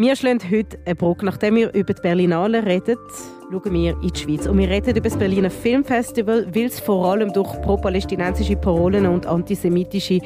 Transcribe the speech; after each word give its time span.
Wir 0.00 0.16
schlagen 0.16 0.40
heute 0.50 0.78
eine 0.86 0.94
Brücke. 0.94 1.26
Nachdem 1.26 1.56
wir 1.56 1.74
über 1.74 1.92
die 1.92 2.00
Berlinale 2.00 2.64
reden, 2.64 2.96
schauen 3.50 3.74
wir 3.74 3.90
in 4.00 4.08
die 4.08 4.18
Schweiz. 4.18 4.46
Und 4.46 4.56
wir 4.56 4.70
reden 4.70 4.96
über 4.96 5.06
das 5.06 5.18
Berliner 5.18 5.50
Filmfestival, 5.50 6.46
weil 6.54 6.64
es 6.64 6.80
vor 6.80 7.04
allem 7.04 7.30
durch 7.34 7.60
pro-palästinensische 7.60 8.56
Parolen 8.56 9.04
und 9.04 9.26
antisemitische 9.26 10.20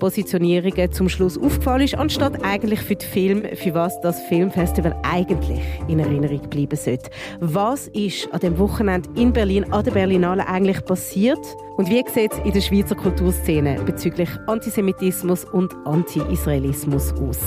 Positionierungen 0.00 0.90
zum 0.90 1.08
Schluss 1.08 1.38
aufgefallen 1.38 1.82
ist, 1.82 1.94
anstatt 1.94 2.44
eigentlich 2.44 2.80
für 2.80 2.96
die 2.96 3.06
Film, 3.06 3.44
für 3.54 3.72
was 3.72 4.00
das 4.00 4.20
Filmfestival 4.22 4.96
eigentlich 5.04 5.60
in 5.86 6.00
Erinnerung 6.00 6.40
bleiben 6.50 6.76
sollte. 6.76 7.08
Was 7.38 7.86
ist 7.86 8.26
an 8.32 8.40
dem 8.40 8.58
Wochenende 8.58 9.10
in 9.14 9.32
Berlin 9.32 9.64
an 9.72 9.84
der 9.84 9.92
Berlinale 9.92 10.44
eigentlich 10.48 10.84
passiert? 10.84 11.38
Und 11.76 11.88
wie 11.88 12.02
sieht 12.12 12.32
es 12.32 12.38
in 12.44 12.52
der 12.52 12.62
Schweizer 12.62 12.96
Kulturszene 12.96 13.80
bezüglich 13.86 14.28
Antisemitismus 14.48 15.44
und 15.44 15.72
Anti-Israelismus 15.84 17.12
aus? 17.12 17.38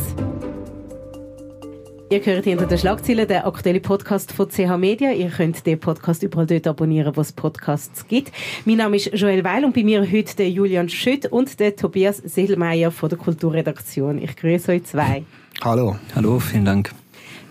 Ihr 2.13 2.23
hört 2.23 2.43
hinter 2.43 2.67
den 2.67 2.77
Schlagzeilen 2.77 3.27
den 3.27 3.41
aktuellen 3.41 3.81
Podcast 3.81 4.33
von 4.33 4.47
CH 4.47 4.77
Media. 4.77 5.11
Ihr 5.13 5.31
könnt 5.31 5.65
den 5.65 5.79
Podcast 5.79 6.21
überall 6.21 6.45
dort 6.45 6.67
abonnieren, 6.67 7.15
wo 7.15 7.21
es 7.21 7.31
Podcasts 7.31 8.07
gibt. 8.07 8.31
Mein 8.65 8.77
Name 8.77 8.97
ist 8.97 9.09
Joel 9.15 9.43
Weil 9.43 9.65
und 9.65 9.73
bei 9.73 9.83
mir 9.83 10.01
heute 10.01 10.35
der 10.35 10.47
Julian 10.51 10.89
Schütt 10.89 11.25
und 11.25 11.59
der 11.59 11.75
Tobias 11.75 12.17
Seelmeier 12.17 12.91
von 12.91 13.09
der 13.09 13.17
Kulturredaktion. 13.17 14.21
Ich 14.21 14.35
grüße 14.35 14.73
euch 14.73 14.83
zwei. 14.83 15.23
Hallo. 15.63 15.95
Hallo, 16.15 16.37
vielen 16.37 16.65
Dank. 16.65 16.91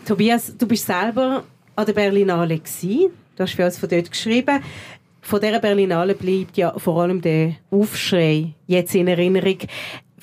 Tobias, 0.06 0.56
du 0.56 0.69
bist 0.69 0.87
selber 0.87 1.42
an 1.75 1.87
der 1.87 1.92
Berlinale 1.95 2.61
gewesen. 2.61 3.11
Du 3.34 3.42
hast 3.42 3.55
für 3.55 3.65
uns 3.65 3.79
von 3.79 3.89
dort 3.89 4.12
geschrieben. 4.12 4.62
Von 5.23 5.41
dieser 5.41 5.59
Berlinale 5.59 6.15
bleibt 6.15 6.56
ja 6.56 6.73
vor 6.79 7.03
allem 7.03 7.20
der 7.20 7.56
Aufschrei 7.73 8.55
jetzt 8.69 8.95
in 8.95 9.09
Erinnerung. 9.09 9.59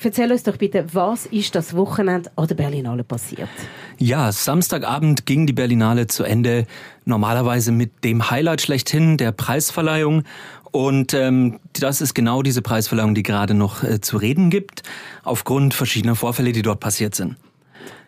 Erzähl 0.02 0.32
uns 0.32 0.42
doch 0.42 0.56
bitte, 0.56 0.86
was 0.92 1.26
ist 1.26 1.54
das 1.54 1.76
Wochenende 1.76 2.30
an 2.36 2.48
der 2.48 2.54
Berlinale 2.54 3.04
passiert? 3.04 3.50
Ja, 3.98 4.32
Samstagabend 4.32 5.26
ging 5.26 5.46
die 5.46 5.52
Berlinale 5.52 6.06
zu 6.06 6.24
Ende. 6.24 6.66
Normalerweise 7.04 7.70
mit 7.70 8.02
dem 8.02 8.30
Highlight 8.30 8.62
schlechthin, 8.62 9.18
der 9.18 9.32
Preisverleihung. 9.32 10.24
Und 10.70 11.12
ähm, 11.12 11.60
das 11.74 12.00
ist 12.00 12.14
genau 12.14 12.42
diese 12.42 12.62
Preisverleihung, 12.62 13.14
die 13.14 13.22
gerade 13.22 13.54
noch 13.54 13.82
äh, 13.82 14.00
zu 14.00 14.16
reden 14.16 14.48
gibt, 14.48 14.82
aufgrund 15.22 15.74
verschiedener 15.74 16.16
Vorfälle, 16.16 16.52
die 16.52 16.62
dort 16.62 16.80
passiert 16.80 17.14
sind. 17.14 17.36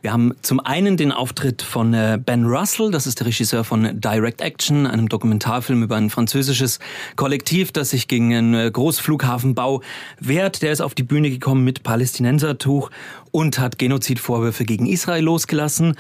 Wir 0.02 0.12
haben 0.12 0.34
zum 0.42 0.58
einen 0.58 0.96
den 0.96 1.12
Auftritt 1.12 1.62
von 1.62 1.94
äh, 1.94 2.18
Ben 2.20 2.44
Russell, 2.44 2.90
das 2.90 3.06
ist 3.06 3.20
der 3.20 3.28
Regisseur 3.28 3.62
von 3.62 4.00
Direct 4.00 4.40
Action, 4.40 4.84
einem 4.84 5.08
Dokumentarfilm 5.08 5.84
über 5.84 5.94
ein 5.94 6.10
französisches 6.10 6.80
Kollektiv, 7.14 7.70
das 7.70 7.90
sich 7.90 8.08
gegen 8.08 8.34
einen 8.34 8.54
äh, 8.54 8.68
Großflughafenbau 8.68 9.80
wehrt. 10.18 10.62
Der 10.62 10.72
ist 10.72 10.80
auf 10.80 10.96
die 10.96 11.04
Bühne 11.04 11.30
gekommen 11.30 11.62
mit 11.62 11.84
Palästinensertuch 11.84 12.90
und 13.30 13.60
hat 13.60 13.78
Genozidvorwürfe 13.78 14.64
gegen 14.64 14.86
Israel 14.86 15.22
losgelassen. 15.22 15.94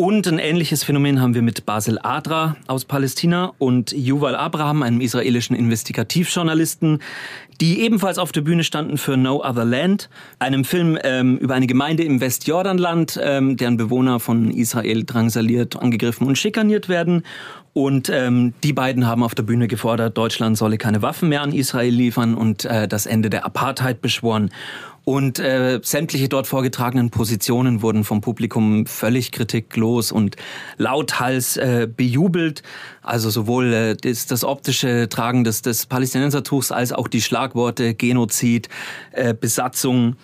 Und 0.00 0.28
ein 0.28 0.38
ähnliches 0.38 0.84
Phänomen 0.84 1.20
haben 1.20 1.34
wir 1.34 1.42
mit 1.42 1.66
Basel 1.66 1.98
Adra 2.00 2.54
aus 2.68 2.84
Palästina 2.84 3.52
und 3.58 3.90
Yuval 3.90 4.36
Abraham, 4.36 4.84
einem 4.84 5.00
israelischen 5.00 5.56
Investigativjournalisten, 5.56 7.00
die 7.60 7.80
ebenfalls 7.80 8.18
auf 8.18 8.30
der 8.30 8.42
Bühne 8.42 8.62
standen 8.62 8.96
für 8.96 9.16
No 9.16 9.44
Other 9.44 9.64
Land, 9.64 10.08
einem 10.38 10.64
Film 10.64 10.96
ähm, 11.02 11.36
über 11.38 11.54
eine 11.54 11.66
Gemeinde 11.66 12.04
im 12.04 12.20
Westjordanland, 12.20 13.18
ähm, 13.20 13.56
deren 13.56 13.76
Bewohner 13.76 14.20
von 14.20 14.52
Israel 14.52 15.02
drangsaliert, 15.02 15.74
angegriffen 15.74 16.28
und 16.28 16.38
schikaniert 16.38 16.88
werden. 16.88 17.24
Und 17.72 18.08
ähm, 18.08 18.54
die 18.62 18.72
beiden 18.72 19.04
haben 19.04 19.24
auf 19.24 19.34
der 19.34 19.42
Bühne 19.42 19.66
gefordert, 19.66 20.16
Deutschland 20.16 20.56
solle 20.56 20.78
keine 20.78 21.02
Waffen 21.02 21.28
mehr 21.28 21.42
an 21.42 21.52
Israel 21.52 21.92
liefern 21.92 22.34
und 22.34 22.64
äh, 22.64 22.86
das 22.86 23.06
Ende 23.06 23.30
der 23.30 23.44
Apartheid 23.44 24.00
beschworen. 24.00 24.50
Und 25.08 25.38
äh, 25.38 25.80
sämtliche 25.82 26.28
dort 26.28 26.46
vorgetragenen 26.46 27.08
Positionen 27.08 27.80
wurden 27.80 28.04
vom 28.04 28.20
Publikum 28.20 28.84
völlig 28.84 29.32
kritiklos 29.32 30.12
und 30.12 30.36
lauthals 30.76 31.56
äh, 31.56 31.88
bejubelt. 31.90 32.62
Also 33.00 33.30
sowohl 33.30 33.72
äh, 33.72 33.96
das, 33.96 34.26
das 34.26 34.44
optische 34.44 35.08
Tragen 35.08 35.44
des, 35.44 35.62
des 35.62 35.86
Palästinensertuchs 35.86 36.72
als 36.72 36.92
auch 36.92 37.08
die 37.08 37.22
Schlagworte 37.22 37.94
Genozid, 37.94 38.68
äh, 39.12 39.32
Besatzung. 39.32 40.16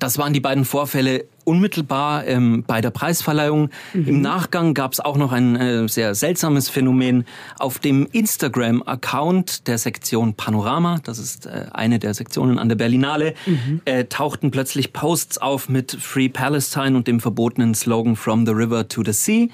Das 0.00 0.18
waren 0.18 0.32
die 0.32 0.40
beiden 0.40 0.64
Vorfälle 0.64 1.26
unmittelbar 1.50 2.26
ähm, 2.26 2.62
bei 2.66 2.80
der 2.80 2.90
Preisverleihung. 2.90 3.70
Mhm. 3.92 4.06
Im 4.06 4.20
Nachgang 4.20 4.72
gab 4.72 4.92
es 4.92 5.00
auch 5.00 5.16
noch 5.16 5.32
ein 5.32 5.56
äh, 5.56 5.88
sehr 5.88 6.14
seltsames 6.14 6.68
Phänomen. 6.68 7.24
Auf 7.58 7.80
dem 7.80 8.06
Instagram-Account 8.12 9.66
der 9.66 9.78
Sektion 9.78 10.34
Panorama, 10.34 11.00
das 11.02 11.18
ist 11.18 11.46
äh, 11.46 11.66
eine 11.72 11.98
der 11.98 12.14
Sektionen 12.14 12.58
an 12.58 12.68
der 12.68 12.76
Berlinale, 12.76 13.34
mhm. 13.46 13.80
äh, 13.84 14.04
tauchten 14.04 14.52
plötzlich 14.52 14.92
Posts 14.92 15.38
auf 15.38 15.68
mit 15.68 15.90
Free 15.92 16.28
Palestine 16.28 16.96
und 16.96 17.08
dem 17.08 17.18
verbotenen 17.18 17.74
Slogan 17.74 18.14
From 18.14 18.46
the 18.46 18.52
River 18.52 18.86
to 18.86 19.02
the 19.04 19.12
Sea. 19.12 19.48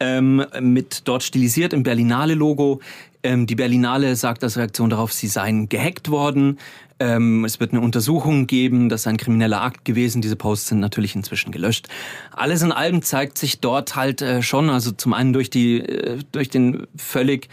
Ähm, 0.00 0.46
mit 0.60 1.02
dort 1.08 1.24
stilisiert 1.24 1.72
im 1.72 1.82
Berlinale-Logo. 1.82 2.80
Ähm, 3.22 3.46
die 3.46 3.56
Berlinale 3.56 4.14
sagt 4.16 4.44
als 4.44 4.56
Reaktion 4.56 4.90
darauf, 4.90 5.12
sie 5.12 5.26
seien 5.26 5.68
gehackt 5.68 6.08
worden. 6.08 6.58
Ähm, 7.00 7.44
es 7.44 7.60
wird 7.60 7.72
eine 7.72 7.80
Untersuchung 7.80 8.46
geben, 8.46 8.88
das 8.88 9.02
ist 9.02 9.06
ein 9.06 9.16
krimineller 9.16 9.62
Akt 9.62 9.84
gewesen. 9.84 10.20
Diese 10.20 10.36
Posts 10.36 10.68
sind 10.68 10.80
natürlich 10.80 11.14
inzwischen 11.14 11.52
gelöscht. 11.52 11.88
Alles 12.32 12.62
in 12.62 12.72
allem 12.72 13.02
zeigt 13.02 13.38
sich 13.38 13.60
dort 13.60 13.94
halt 13.94 14.20
äh, 14.20 14.42
schon, 14.42 14.68
also 14.68 14.90
zum 14.90 15.12
einen 15.12 15.32
durch 15.32 15.50
die, 15.50 15.78
äh, 15.80 16.18
durch 16.32 16.48
den 16.48 16.86
völlig 16.96 17.48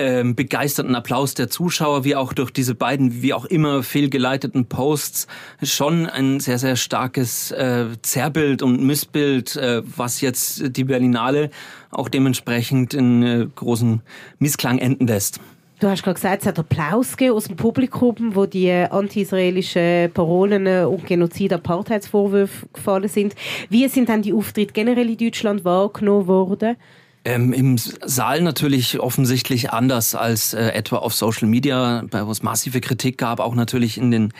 ähm, 0.00 0.34
begeisterten 0.34 0.94
Applaus 0.94 1.34
der 1.34 1.50
Zuschauer, 1.50 2.04
wie 2.04 2.16
auch 2.16 2.32
durch 2.32 2.50
diese 2.50 2.74
beiden, 2.74 3.22
wie 3.22 3.34
auch 3.34 3.44
immer 3.44 3.82
fehlgeleiteten 3.82 4.64
Posts, 4.64 5.26
schon 5.62 6.06
ein 6.06 6.40
sehr, 6.40 6.58
sehr 6.58 6.76
starkes 6.76 7.50
äh, 7.50 7.84
Zerrbild 8.00 8.62
und 8.62 8.82
Missbild, 8.82 9.56
äh, 9.56 9.82
was 9.84 10.22
jetzt 10.22 10.74
die 10.76 10.84
Berlinale 10.84 11.50
auch 11.90 12.08
dementsprechend 12.08 12.94
in 12.94 13.22
äh, 13.22 13.46
großen 13.54 14.00
Missklang 14.38 14.78
enden 14.78 15.06
lässt. 15.06 15.38
Du 15.80 15.88
hast 15.88 16.02
gerade 16.02 16.16
gesagt, 16.16 16.42
es 16.42 16.46
hat 16.46 16.58
Applaus 16.58 17.16
gegeben 17.16 17.36
aus 17.36 17.46
dem 17.46 17.56
Publikum, 17.56 18.14
wo 18.34 18.44
die 18.44 18.70
anti-israelischen 18.70 20.12
Parolen 20.12 20.66
und 20.84 21.06
Genozid-Apartheidsvorwürfe 21.06 22.66
gefallen 22.70 23.08
sind. 23.08 23.34
Wie 23.70 23.88
sind 23.88 24.10
dann 24.10 24.20
die 24.20 24.34
Auftritte 24.34 24.74
generell 24.74 25.08
in 25.08 25.16
Deutschland 25.16 25.64
wahrgenommen 25.64 26.26
worden? 26.26 26.76
Ähm, 27.22 27.52
Im 27.52 27.76
Saal 27.76 28.40
natürlich 28.40 28.98
offensichtlich 28.98 29.70
anders 29.72 30.14
als 30.14 30.54
äh, 30.54 30.68
etwa 30.68 30.96
auf 30.96 31.14
Social 31.14 31.48
Media, 31.48 32.02
wo 32.10 32.30
es 32.30 32.42
massive 32.42 32.80
Kritik 32.80 33.18
gab, 33.18 33.40
auch 33.40 33.54
natürlich 33.54 33.98
in 33.98 34.10
den, 34.10 34.32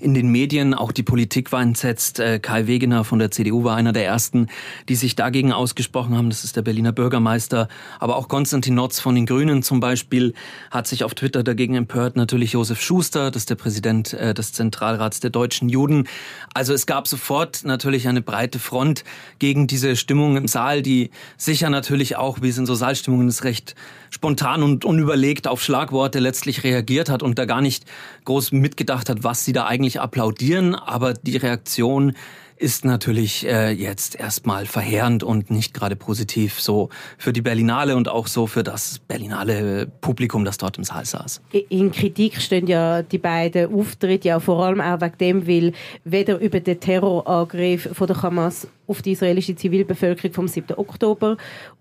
in 0.00 0.14
den 0.14 0.32
Medien. 0.32 0.74
Auch 0.74 0.90
die 0.90 1.04
Politik 1.04 1.52
war 1.52 1.62
entsetzt. 1.62 2.18
Äh, 2.18 2.40
Kai 2.40 2.66
Wegener 2.66 3.04
von 3.04 3.20
der 3.20 3.30
CDU 3.30 3.62
war 3.62 3.76
einer 3.76 3.92
der 3.92 4.04
ersten, 4.04 4.48
die 4.88 4.96
sich 4.96 5.14
dagegen 5.14 5.52
ausgesprochen 5.52 6.16
haben. 6.16 6.28
Das 6.28 6.42
ist 6.42 6.56
der 6.56 6.62
Berliner 6.62 6.90
Bürgermeister. 6.90 7.68
Aber 8.00 8.16
auch 8.16 8.26
Konstantin 8.26 8.74
Notz 8.74 8.98
von 8.98 9.14
den 9.14 9.26
Grünen 9.26 9.62
zum 9.62 9.78
Beispiel 9.78 10.34
hat 10.72 10.88
sich 10.88 11.04
auf 11.04 11.14
Twitter 11.14 11.44
dagegen 11.44 11.76
empört. 11.76 12.16
Natürlich 12.16 12.54
Josef 12.54 12.80
Schuster, 12.80 13.30
das 13.30 13.42
ist 13.42 13.50
der 13.50 13.54
Präsident 13.54 14.12
äh, 14.12 14.34
des 14.34 14.52
Zentralrats 14.52 15.20
der 15.20 15.30
deutschen 15.30 15.68
Juden. 15.68 16.08
Also 16.52 16.74
es 16.74 16.86
gab 16.86 17.06
sofort 17.06 17.60
natürlich 17.62 18.08
eine 18.08 18.22
breite 18.22 18.58
Front 18.58 19.04
gegen 19.38 19.68
diese 19.68 19.94
Stimmung 19.94 20.36
im 20.36 20.48
Saal, 20.48 20.82
die 20.82 21.10
sicher 21.36 21.70
natürlich 21.70 22.16
auch 22.16 22.23
auch, 22.24 22.42
wie 22.42 22.48
es 22.48 22.58
in 22.58 22.66
so 22.66 22.74
Saalstimmungen 22.74 23.28
ist, 23.28 23.44
recht 23.44 23.74
spontan 24.10 24.62
und 24.62 24.84
unüberlegt 24.84 25.46
auf 25.46 25.62
Schlagworte 25.62 26.18
letztlich 26.18 26.64
reagiert 26.64 27.10
hat 27.10 27.22
und 27.22 27.38
da 27.38 27.44
gar 27.44 27.60
nicht 27.60 27.84
groß 28.24 28.52
mitgedacht 28.52 29.08
hat, 29.08 29.22
was 29.22 29.44
sie 29.44 29.52
da 29.52 29.66
eigentlich 29.66 30.00
applaudieren. 30.00 30.74
Aber 30.74 31.12
die 31.14 31.36
Reaktion 31.36 32.14
ist 32.56 32.84
natürlich 32.84 33.46
äh, 33.46 33.70
jetzt 33.70 34.18
erstmal 34.18 34.66
verheerend 34.66 35.22
und 35.22 35.50
nicht 35.50 35.74
gerade 35.74 35.96
positiv 35.96 36.60
so 36.60 36.88
für 37.18 37.32
die 37.32 37.42
Berlinale 37.42 37.96
und 37.96 38.08
auch 38.08 38.26
so 38.26 38.46
für 38.46 38.62
das 38.62 39.00
Berlinale 39.00 39.86
Publikum, 40.00 40.44
das 40.44 40.58
dort 40.58 40.78
im 40.78 40.84
Saal 40.84 41.04
saß. 41.04 41.40
In 41.68 41.90
Kritik 41.90 42.40
stehen 42.40 42.66
ja 42.66 43.02
die 43.02 43.18
beiden 43.18 43.74
Auftritte 43.74 44.28
ja 44.28 44.40
vor 44.40 44.64
allem 44.64 44.80
auch 44.80 45.00
wegen 45.00 45.18
dem, 45.18 45.46
weil 45.48 45.72
weder 46.04 46.38
über 46.38 46.60
den 46.60 46.78
Terrorangriff 46.78 47.88
von 47.92 48.06
der 48.06 48.22
Hamas 48.22 48.68
auf 48.86 49.02
die 49.02 49.12
israelische 49.12 49.56
Zivilbevölkerung 49.56 50.32
vom 50.32 50.48
7. 50.48 50.76
Oktober 50.76 51.36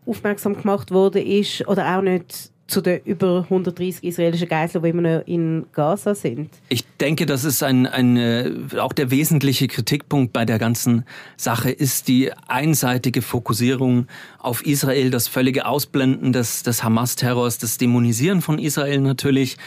aufmerksam 0.06 0.56
gemacht 0.56 0.92
wurde 0.92 1.22
ist 1.22 1.68
oder 1.68 1.98
auch 1.98 2.02
nicht 2.02 2.53
zu 2.68 2.82
den 2.82 3.02
über 3.04 3.42
130 3.44 4.04
israelischen 4.04 4.48
Geiseln, 4.48 4.84
die 4.84 4.90
immer 4.90 5.02
noch 5.02 5.28
in 5.28 5.66
Gaza 5.74 6.16
sind? 6.16 6.50
Ich 6.70 6.86
denke, 7.00 7.26
das 7.26 7.44
ist 7.44 7.62
ein, 7.62 7.86
ein, 7.86 8.18
äh, 8.18 8.52
auch 8.80 8.94
der 8.94 9.12
wesentliche 9.12 9.68
Kritikpunkt 9.68 10.34
bei 10.34 10.46
der 10.46 10.60
ganzen 10.60 11.06
Sache 11.36 11.72
ist 11.72 12.08
die 12.08 12.32
einseitige 12.48 13.22
Fokussierung 13.22 14.08
auf 14.40 14.66
Israel, 14.66 15.10
das 15.10 15.28
völlige 15.28 15.66
Ausblenden 15.66 16.32
des, 16.32 16.64
des 16.64 16.84
Hamas-Terrors, 16.84 17.58
das 17.58 17.78
Dämonisieren 17.78 18.42
von 18.42 18.60
Israel 18.60 19.02
natürlich, 19.02 19.58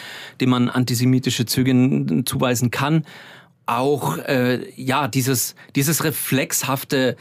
dem 0.40 0.50
man 0.50 0.68
antisemitische 0.68 1.44
Züge 1.44 2.24
zuweisen 2.24 2.70
kann. 2.70 3.04
Auch 3.66 4.18
äh, 4.18 4.60
ja 4.76 5.08
dieses 5.08 5.56
dieses 5.74 6.04
reflexhafte 6.04 7.16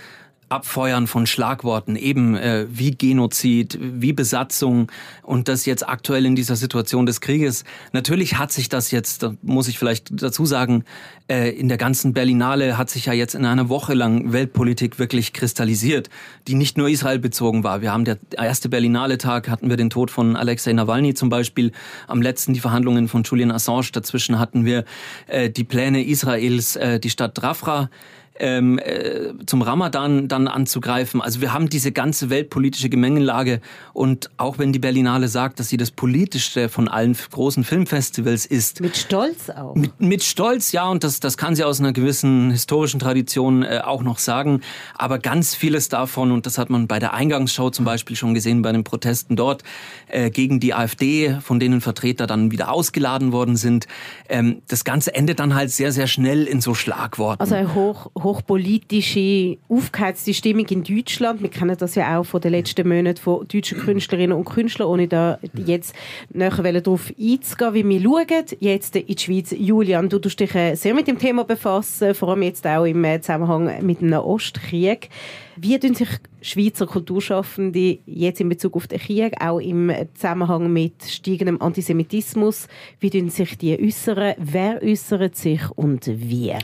Abfeuern 0.50 1.08
von 1.08 1.26
Schlagworten, 1.26 1.96
eben 1.96 2.36
äh, 2.36 2.68
wie 2.70 2.92
Genozid, 2.92 3.78
wie 3.82 4.14
Besatzung 4.14 4.92
und 5.24 5.48
das 5.48 5.66
jetzt 5.66 5.88
aktuell 5.88 6.26
in 6.26 6.36
dieser 6.36 6.56
Situation 6.56 7.06
des 7.06 7.20
Krieges. 7.20 7.64
Natürlich 7.94 8.38
hat 8.38 8.52
sich 8.52 8.70
das 8.70 8.92
jetzt, 8.92 9.24
da 9.24 9.34
muss 9.42 9.68
ich 9.68 9.80
vielleicht 9.80 10.22
dazu 10.22 10.46
sagen, 10.46 10.84
äh, 11.28 11.50
in 11.50 11.68
der 11.68 11.78
ganzen 11.78 12.14
Berlinale 12.14 12.78
hat 12.78 12.92
sich 12.92 13.08
ja 13.08 13.14
jetzt 13.14 13.34
in 13.34 13.46
einer 13.46 13.70
Woche 13.70 13.96
lang 13.96 14.34
Weltpolitik 14.34 15.00
wirklich 15.00 15.34
kristallisiert, 15.34 16.10
die 16.48 16.54
nicht 16.54 16.78
nur 16.78 16.90
Israel 16.90 17.18
bezogen 17.18 17.64
war. 17.64 17.82
Wir 17.82 17.92
haben 17.92 18.06
der 18.06 18.20
erste 18.38 18.70
Berlinale 18.70 19.18
Tag, 19.18 19.50
hatten 19.50 19.70
wir 19.70 19.78
den 19.78 19.90
Tod 19.90 20.12
von 20.12 20.36
Alexei 20.36 20.74
Nawalny 20.74 21.16
zum 21.16 21.30
Beispiel, 21.30 21.72
am 22.08 22.22
letzten 22.22 22.54
die 22.54 22.60
Verhandlungen 22.60 23.08
von 23.08 23.24
Julian 23.24 23.52
Assange, 23.52 23.90
dazwischen 23.92 24.38
hatten 24.38 24.64
wir 24.66 24.86
äh, 25.26 25.50
die 25.50 25.64
Pläne 25.64 26.06
Israels, 26.06 26.76
äh, 26.76 27.00
die 27.00 27.10
Stadt 27.10 27.42
Rafah 27.42 27.90
ähm, 28.38 28.80
äh, 28.80 29.34
zum 29.46 29.62
Ramadan 29.62 30.28
dann 30.28 30.48
anzugreifen. 30.48 31.22
Also 31.22 31.42
wir 31.42 31.54
haben 31.54 31.70
diese 31.70 31.92
ganze 31.92 32.30
weltpolitische 32.30 32.90
Gemengelage 32.90 33.62
und 33.94 34.30
auch 34.38 34.58
wenn 34.58 34.74
die 34.74 34.80
Berlinale 34.80 35.28
sagt, 35.28 35.60
dass 35.60 35.70
sie 35.70 35.78
das 35.78 35.92
politischste 35.92 36.70
von 36.70 36.88
allen 36.88 37.16
großen 37.32 37.64
Filmfestivals 37.64 38.46
ist. 38.46 38.82
Mit 38.82 38.98
Stolz 38.98 39.50
auch. 39.50 39.76
Mit, 39.76 40.00
mit 40.02 40.24
Stolz, 40.24 40.72
ja, 40.72 40.90
und 40.90 41.04
das, 41.04 41.20
das 41.20 41.38
kann 41.38 41.56
sie 41.56 41.64
aus 41.64 41.80
einer 41.80 41.94
gewissen 41.94 42.52
historischen 42.52 43.00
Tradition 43.00 43.64
äh, 43.64 43.82
auch 43.84 44.04
noch 44.04 44.20
sagen. 44.20 44.62
Aber 44.98 45.20
ganz 45.20 45.56
vieles 45.56 45.90
davon, 45.90 46.32
und 46.32 46.46
das 46.46 46.58
hat 46.58 46.70
man 46.70 46.88
bei 46.88 47.00
der 47.00 47.14
Eingangsshow 47.14 47.70
zum 47.70 47.86
Beispiel 47.86 48.16
schon 48.16 48.34
gesehen, 48.34 48.62
bei 48.62 48.72
den 48.72 48.84
Protesten 48.84 49.36
dort 49.36 49.64
äh, 50.08 50.30
gegen 50.30 50.60
die 50.60 50.74
AfD, 50.74 51.38
von 51.42 51.60
denen 51.60 51.82
Vertreter 51.82 52.28
dann 52.28 52.52
wieder 52.52 52.72
ausgeladen 52.72 53.32
worden 53.32 53.56
sind, 53.56 53.88
ähm, 54.28 54.62
das 54.68 54.84
Ganze 54.84 55.16
endet 55.16 55.40
dann 55.40 55.56
halt 55.56 55.72
sehr, 55.72 55.92
sehr 55.92 56.08
schnell 56.08 56.44
in 56.44 56.60
so 56.60 56.74
Schlagworten. 56.74 57.42
Also 57.42 57.74
hoch 57.74 58.10
hochpolitische, 58.26 59.58
aufgeheizte 59.70 60.34
Stimmung 60.34 60.66
in 60.68 60.84
Deutschland. 60.84 61.42
Wir 61.42 61.50
kennen 61.50 61.78
das 61.78 61.96
ja 61.96 62.20
auch 62.20 62.26
von 62.26 62.42
den 62.42 62.52
letzten 62.52 62.88
Monaten 62.88 63.22
von 63.22 63.48
deutschen 63.48 63.78
Künstlerinnen 63.78 64.36
und 64.36 64.46
Künstlern, 64.46 64.90
ohne 64.90 65.08
da 65.08 65.40
jetzt 65.54 65.96
nachher 66.34 66.82
darauf 66.82 67.14
einzugehen, 67.18 67.74
wie 67.74 67.88
wir 67.88 68.02
schauen. 68.02 68.46
Jetzt 68.60 68.96
in 68.96 69.06
die 69.06 69.18
Schweiz. 69.18 69.56
Julian, 69.58 70.10
du 70.10 70.20
tust 70.20 70.40
dich 70.40 70.54
äh, 70.56 70.76
sehr 70.76 70.94
mit 70.94 71.08
dem 71.08 71.20
Thema 71.20 71.46
befassen, 71.46 72.14
vor 72.14 72.30
allem 72.30 72.42
jetzt 72.42 72.66
auch 72.66 72.86
im 72.86 73.04
äh, 73.06 73.22
Zusammenhang 73.22 73.86
mit 73.86 74.02
dem 74.02 74.12
Ostkrieg. 74.14 75.10
Wie 75.56 75.80
tun 75.80 75.94
sich 75.94 76.10
Schweizer 76.42 76.86
Kulturschaffende 76.86 78.00
jetzt 78.06 78.42
in 78.42 78.50
Bezug 78.50 78.76
auf 78.76 78.88
den 78.88 79.00
Krieg, 79.00 79.34
auch 79.40 79.60
im 79.60 79.92
Zusammenhang 80.16 80.74
mit 80.74 81.04
steigendem 81.04 81.62
Antisemitismus, 81.62 82.68
wie 83.00 83.10
tun 83.10 83.30
sich 83.30 83.58
die 83.58 83.80
äußern? 83.80 84.34
Wer 84.38 84.82
äußert 84.84 85.36
sich 85.36 85.62
und 85.76 86.08
wie? 86.08 86.56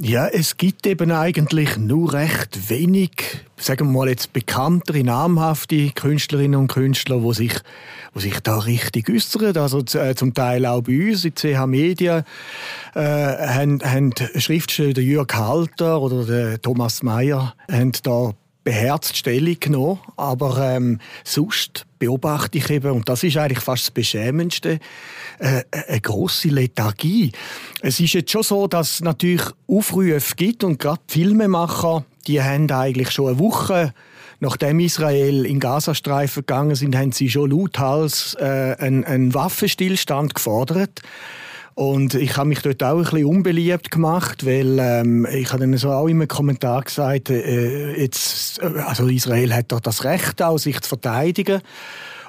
Ja, 0.00 0.28
es 0.28 0.56
gibt 0.56 0.86
eben 0.86 1.10
eigentlich 1.10 1.76
nur 1.76 2.12
recht 2.12 2.70
wenig, 2.70 3.10
sagen 3.56 3.88
wir 3.88 3.98
mal 3.98 4.08
jetzt 4.08 4.32
bekanntere, 4.32 5.02
namhafte 5.02 5.90
Künstlerinnen 5.90 6.60
und 6.60 6.68
Künstler, 6.68 7.24
wo 7.24 7.32
sich, 7.32 7.54
wo 8.14 8.20
sich 8.20 8.38
da 8.38 8.58
richtig 8.58 9.10
äußern. 9.10 9.56
Also 9.56 9.80
äh, 9.98 10.14
zum 10.14 10.34
Teil 10.34 10.66
auch 10.66 10.82
bei 10.82 11.10
uns 11.10 11.24
in 11.24 11.34
CH 11.34 11.66
Media 11.66 12.24
äh, 12.94 13.00
haben, 13.00 13.80
haben 13.82 14.12
Schriftsteller 14.36 15.00
Jürg 15.00 15.34
Halter 15.34 16.00
oder 16.00 16.24
der 16.24 16.62
Thomas 16.62 17.02
Mayer 17.02 17.54
haben 17.68 17.90
da 18.04 18.34
beherzt 18.68 19.16
Stellung 19.16 19.56
genommen, 19.58 19.98
aber 20.18 20.58
ähm, 20.58 21.00
sonst 21.24 21.86
beobachte 21.98 22.58
ich 22.58 22.68
eben, 22.68 22.90
und 22.90 23.08
das 23.08 23.22
ist 23.22 23.38
eigentlich 23.38 23.60
fast 23.60 23.84
das 23.84 23.90
Beschämendste, 23.92 24.78
äh, 25.38 25.62
eine 25.70 26.00
grosse 26.02 26.48
Lethargie. 26.48 27.32
Es 27.80 27.98
ist 27.98 28.12
jetzt 28.12 28.30
schon 28.30 28.42
so, 28.42 28.66
dass 28.66 28.96
es 28.96 29.00
natürlich 29.00 29.46
Aufrufe 29.66 30.34
gibt 30.36 30.64
und 30.64 30.78
gerade 30.78 31.00
Filmemacher, 31.06 32.04
die 32.26 32.42
haben 32.42 32.70
eigentlich 32.70 33.10
schon 33.10 33.28
eine 33.28 33.38
Woche 33.38 33.94
Nachdem 34.40 34.78
Israel 34.78 35.44
in 35.46 35.58
Gazastreifen 35.58 36.42
gegangen 36.42 36.76
sind, 36.76 36.94
haben 36.94 37.10
sie 37.10 37.28
schon 37.28 37.50
lauthals 37.50 38.36
äh, 38.38 38.76
einen, 38.78 39.02
einen 39.02 39.34
Waffenstillstand 39.34 40.36
gefordert. 40.36 41.02
Und 41.78 42.14
ich 42.14 42.36
habe 42.36 42.48
mich 42.48 42.60
dort 42.60 42.82
auch 42.82 42.96
ein 42.96 43.04
bisschen 43.04 43.24
unbeliebt 43.24 43.92
gemacht, 43.92 44.44
weil 44.44 44.80
ähm, 44.80 45.28
ich 45.32 45.52
habe 45.52 45.60
dann 45.60 45.76
so 45.76 45.92
auch 45.92 46.08
immer 46.08 46.26
Kommentar 46.26 46.82
gesagt, 46.82 47.30
äh, 47.30 47.94
jetzt, 47.94 48.60
äh, 48.60 48.80
also 48.80 49.06
Israel 49.06 49.54
hat 49.54 49.70
doch 49.70 49.78
das 49.78 50.02
Recht, 50.02 50.42
auch 50.42 50.58
sich 50.58 50.80
zu 50.80 50.88
verteidigen. 50.88 51.60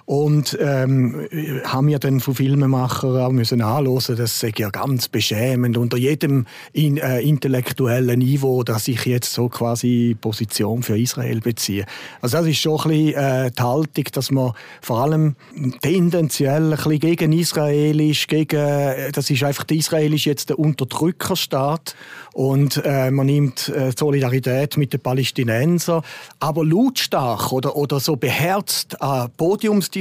Und 0.09 0.57
ähm, 0.59 1.27
haben 1.65 1.88
wir 1.88 2.00
dann 2.00 2.19
von 2.19 2.33
Filmemachern 2.33 3.15
auch 3.15 3.31
müssen 3.31 3.61
anhören, 3.61 4.15
das 4.17 4.39
sei 4.39 4.51
ja 4.57 4.71
ganz 4.71 5.07
beschämend. 5.07 5.77
Unter 5.77 5.97
jedem 5.97 6.47
in, 6.73 6.97
äh, 6.97 7.19
intellektuellen 7.21 8.17
Niveau, 8.17 8.63
dass 8.63 8.88
ich 8.88 9.06
jetzt 9.06 9.31
so 9.31 9.50
quasi 9.50 10.17
Position 10.19 10.81
für 10.81 10.97
Israel 10.97 11.41
beziehe. 11.41 11.85
Also 12.21 12.38
das 12.38 12.47
ist 12.47 12.57
schon 12.57 12.79
ein 12.79 12.89
bisschen 12.89 13.13
äh, 13.13 13.51
die 13.51 13.61
Haltung, 13.61 14.06
dass 14.11 14.31
man 14.31 14.53
vor 14.81 15.01
allem 15.01 15.35
tendenziell 15.83 16.73
ein 16.73 16.77
bisschen 16.77 17.00
gegen 17.00 17.31
Israel 17.31 18.01
ist, 18.01 18.27
gegen, 18.27 18.59
äh, 18.59 19.12
das 19.12 19.29
ist 19.29 19.44
einfach, 19.44 19.65
Israel 19.69 20.15
ist 20.15 20.25
jetzt 20.25 20.50
der 20.50 20.57
Unterdrückerstaat. 20.57 21.95
Und 22.33 22.81
äh, 22.83 23.12
man 23.12 23.27
nimmt 23.27 23.69
äh, 23.69 23.91
Solidarität 23.95 24.75
mit 24.77 24.94
den 24.94 25.01
Palästinensern, 25.01 26.01
aber 26.39 26.65
lautstark 26.65 27.51
oder, 27.51 27.75
oder 27.75 28.00
so 28.00 28.15
beherzt 28.15 29.00
an 29.01 29.29
Podiumsdiskussionen 29.38 29.99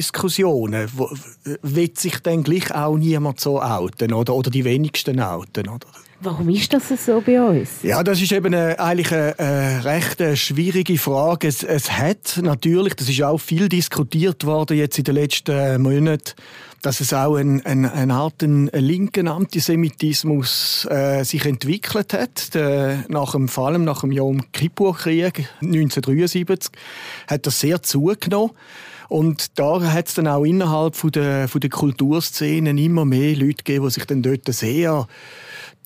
wird 1.62 1.98
sich 1.98 2.18
dann 2.20 2.42
gleich 2.42 2.74
auch 2.74 2.96
niemand 2.96 3.40
so 3.40 3.60
outen 3.60 4.12
oder, 4.12 4.34
oder 4.34 4.50
die 4.50 4.64
wenigsten 4.64 5.20
outen. 5.20 5.68
Oder? 5.68 5.86
Warum 6.20 6.48
ist 6.48 6.72
das 6.72 6.88
so 7.04 7.20
bei 7.24 7.40
uns? 7.40 7.82
Ja, 7.82 8.02
das 8.02 8.20
ist 8.20 8.32
eben 8.32 8.52
eine, 8.52 8.78
eigentlich 8.80 9.12
eine, 9.12 9.38
eine 9.38 9.84
recht 9.84 10.20
schwierige 10.36 10.98
Frage. 10.98 11.46
Es, 11.46 11.62
es 11.62 11.92
hat 11.92 12.40
natürlich, 12.42 12.94
das 12.94 13.08
ist 13.08 13.22
auch 13.22 13.38
viel 13.38 13.68
diskutiert 13.68 14.44
worden 14.44 14.76
jetzt 14.76 14.98
in 14.98 15.04
den 15.04 15.14
letzten 15.14 15.80
Monaten, 15.80 16.34
dass 16.82 17.00
es 17.00 17.12
auch 17.12 17.36
ein, 17.36 17.64
ein, 17.64 17.84
eine 17.84 18.14
Art 18.14 18.42
einen 18.42 18.68
linken 18.72 19.28
Antisemitismus 19.28 20.86
äh, 20.90 21.22
sich 21.24 21.44
entwickelt 21.46 22.12
hat. 22.12 22.52
Der, 22.54 23.04
nach 23.08 23.32
dem, 23.32 23.46
vor 23.46 23.68
allem 23.68 23.84
nach 23.84 24.00
dem 24.00 24.10
Yom 24.10 24.50
Kippur-Krieg 24.50 25.48
1973 25.60 26.72
hat 27.28 27.46
das 27.46 27.60
sehr 27.60 27.82
zugenommen. 27.82 28.52
Und 29.08 29.58
da 29.58 29.80
hat 29.80 30.08
es 30.08 30.14
dann 30.14 30.28
auch 30.28 30.44
innerhalb 30.44 30.94
von 30.94 31.10
der, 31.10 31.48
von 31.48 31.60
der 31.60 31.70
Kulturszenen 31.70 32.76
immer 32.76 33.04
mehr 33.04 33.34
Leute 33.34 33.64
gegeben, 33.64 33.86
die 33.86 33.90
sich 33.90 34.04
dann 34.04 34.22
dort 34.22 34.44
sehr 34.52 35.08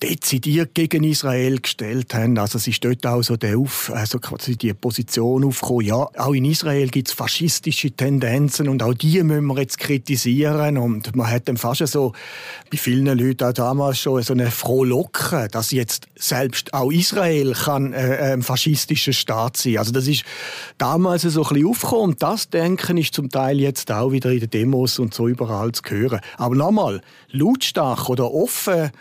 dezidiert 0.03 0.75
gegen 0.75 1.05
Israel 1.05 1.61
gestellt 1.61 2.13
haben. 2.13 2.37
Also 2.37 2.57
es 2.57 2.67
ist 2.67 2.83
dort 2.83 3.07
auch 3.07 3.21
so 3.21 3.37
der 3.37 3.57
Auf, 3.57 3.89
also 3.93 4.19
quasi 4.19 4.57
die 4.57 4.73
Position 4.73 5.45
aufgekommen, 5.45 5.85
ja, 5.85 5.95
auch 6.17 6.33
in 6.33 6.43
Israel 6.43 6.89
gibt 6.89 7.07
es 7.07 7.13
faschistische 7.13 7.91
Tendenzen 7.91 8.67
und 8.67 8.83
auch 8.83 8.93
die 8.93 9.23
müssen 9.23 9.45
wir 9.45 9.61
jetzt 9.61 9.79
kritisieren. 9.79 10.77
Und 10.77 11.15
man 11.15 11.31
hat 11.31 11.47
dann 11.47 11.55
fast 11.55 11.87
so 11.87 12.11
bei 12.69 12.77
vielen 12.77 13.17
Leuten 13.17 13.45
auch 13.45 13.53
damals 13.53 13.99
schon 13.99 14.21
so 14.23 14.33
eine 14.33 14.51
Frohlocke, 14.51 15.47
dass 15.49 15.71
jetzt 15.71 16.07
selbst 16.15 16.73
auch 16.73 16.91
Israel 16.91 17.53
kann 17.53 17.93
äh, 17.93 18.33
ein 18.33 18.43
faschistischer 18.43 19.13
Staat 19.13 19.55
sein. 19.55 19.77
Also 19.77 19.93
das 19.93 20.07
ist 20.07 20.25
damals 20.77 21.21
so 21.21 21.43
ein 21.43 21.49
bisschen 21.49 21.67
aufgekommen 21.67 22.09
und 22.09 22.21
das 22.21 22.49
Denken 22.49 22.97
ist 22.97 23.13
zum 23.13 23.29
Teil 23.29 23.59
jetzt 23.61 23.89
auch 23.89 24.11
wieder 24.11 24.31
in 24.31 24.41
den 24.41 24.49
Demos 24.49 24.99
und 24.99 25.13
so 25.13 25.29
überall 25.29 25.71
zu 25.71 25.81
hören. 25.87 26.19
Aber 26.35 26.55
nochmal, 26.55 27.01
lautstark 27.31 28.09
oder 28.09 28.33
offen 28.33 28.91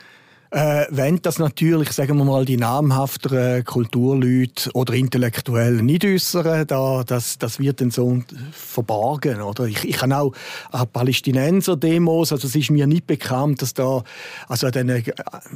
äh, 0.52 0.84
wenn 0.90 1.20
das 1.22 1.38
natürlich, 1.38 1.92
sagen 1.92 2.18
wir 2.18 2.24
mal, 2.24 2.44
die 2.44 2.58
namhafteren 2.58 3.64
Kulturleute 3.64 4.70
oder 4.74 4.92
Intellektuellen 4.92 5.86
nicht 5.86 6.04
äußern, 6.04 6.66
da, 6.66 7.02
das, 7.04 7.38
das 7.38 7.58
wird 7.58 7.80
dann 7.80 7.90
so 7.90 8.22
verborgen. 8.52 9.40
Oder? 9.40 9.64
Ich, 9.64 9.82
ich 9.84 10.02
habe 10.02 10.14
auch 10.14 10.34
an 10.70 10.88
Palästinenser-Demos, 10.92 12.32
also 12.32 12.46
es 12.46 12.54
ist 12.54 12.70
mir 12.70 12.86
nicht 12.86 13.06
bekannt, 13.06 13.62
dass 13.62 13.72
da 13.72 14.04
also 14.46 14.66
an 14.66 14.72
diesen 14.72 15.04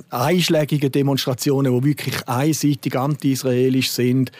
einschlägigen 0.08 0.90
Demonstrationen, 0.90 1.74
die 1.78 1.88
wirklich 1.88 2.26
einseitig 2.26 2.96
anti-israelisch 2.96 3.90
sind, 3.90 4.32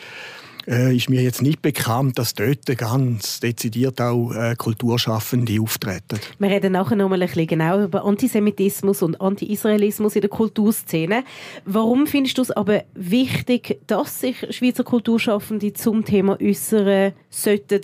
äh, 0.68 0.96
ist 0.96 1.08
mir 1.08 1.23
jetzt 1.23 1.42
nicht 1.42 1.62
bekannt, 1.62 2.18
dass 2.18 2.35
dort 2.35 2.66
ganz 2.76 3.40
dezidiert 3.40 4.00
auch 4.00 4.32
äh, 4.32 4.54
Kulturschaffende 4.56 5.61
auftreten. 5.61 6.18
Wir 6.38 6.50
reden 6.50 6.73
nachher 6.73 6.96
noch 6.96 7.08
mal 7.08 7.20
ein 7.20 7.28
bisschen 7.28 7.46
genau 7.46 7.85
über 7.85 8.04
Antisemitismus 8.04 9.02
und 9.02 9.20
Anti-Israelismus 9.20 10.16
in 10.16 10.23
der 10.23 10.30
Kulturszene. 10.30 11.25
Warum 11.64 12.06
findest 12.06 12.38
du 12.38 12.42
es 12.42 12.50
aber 12.50 12.85
wichtig, 12.94 13.78
dass 13.87 14.20
sich 14.20 14.37
Schweizer 14.50 14.85
Kulturschaffende 14.85 15.73
zum 15.73 16.04
Thema 16.04 16.38
äußern 16.40 17.12
sollten, 17.30 17.80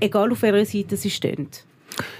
egal 0.00 0.32
auf 0.32 0.42
welcher 0.42 0.64
Seite 0.64 0.96
sie 0.96 1.10
stehen? 1.10 1.48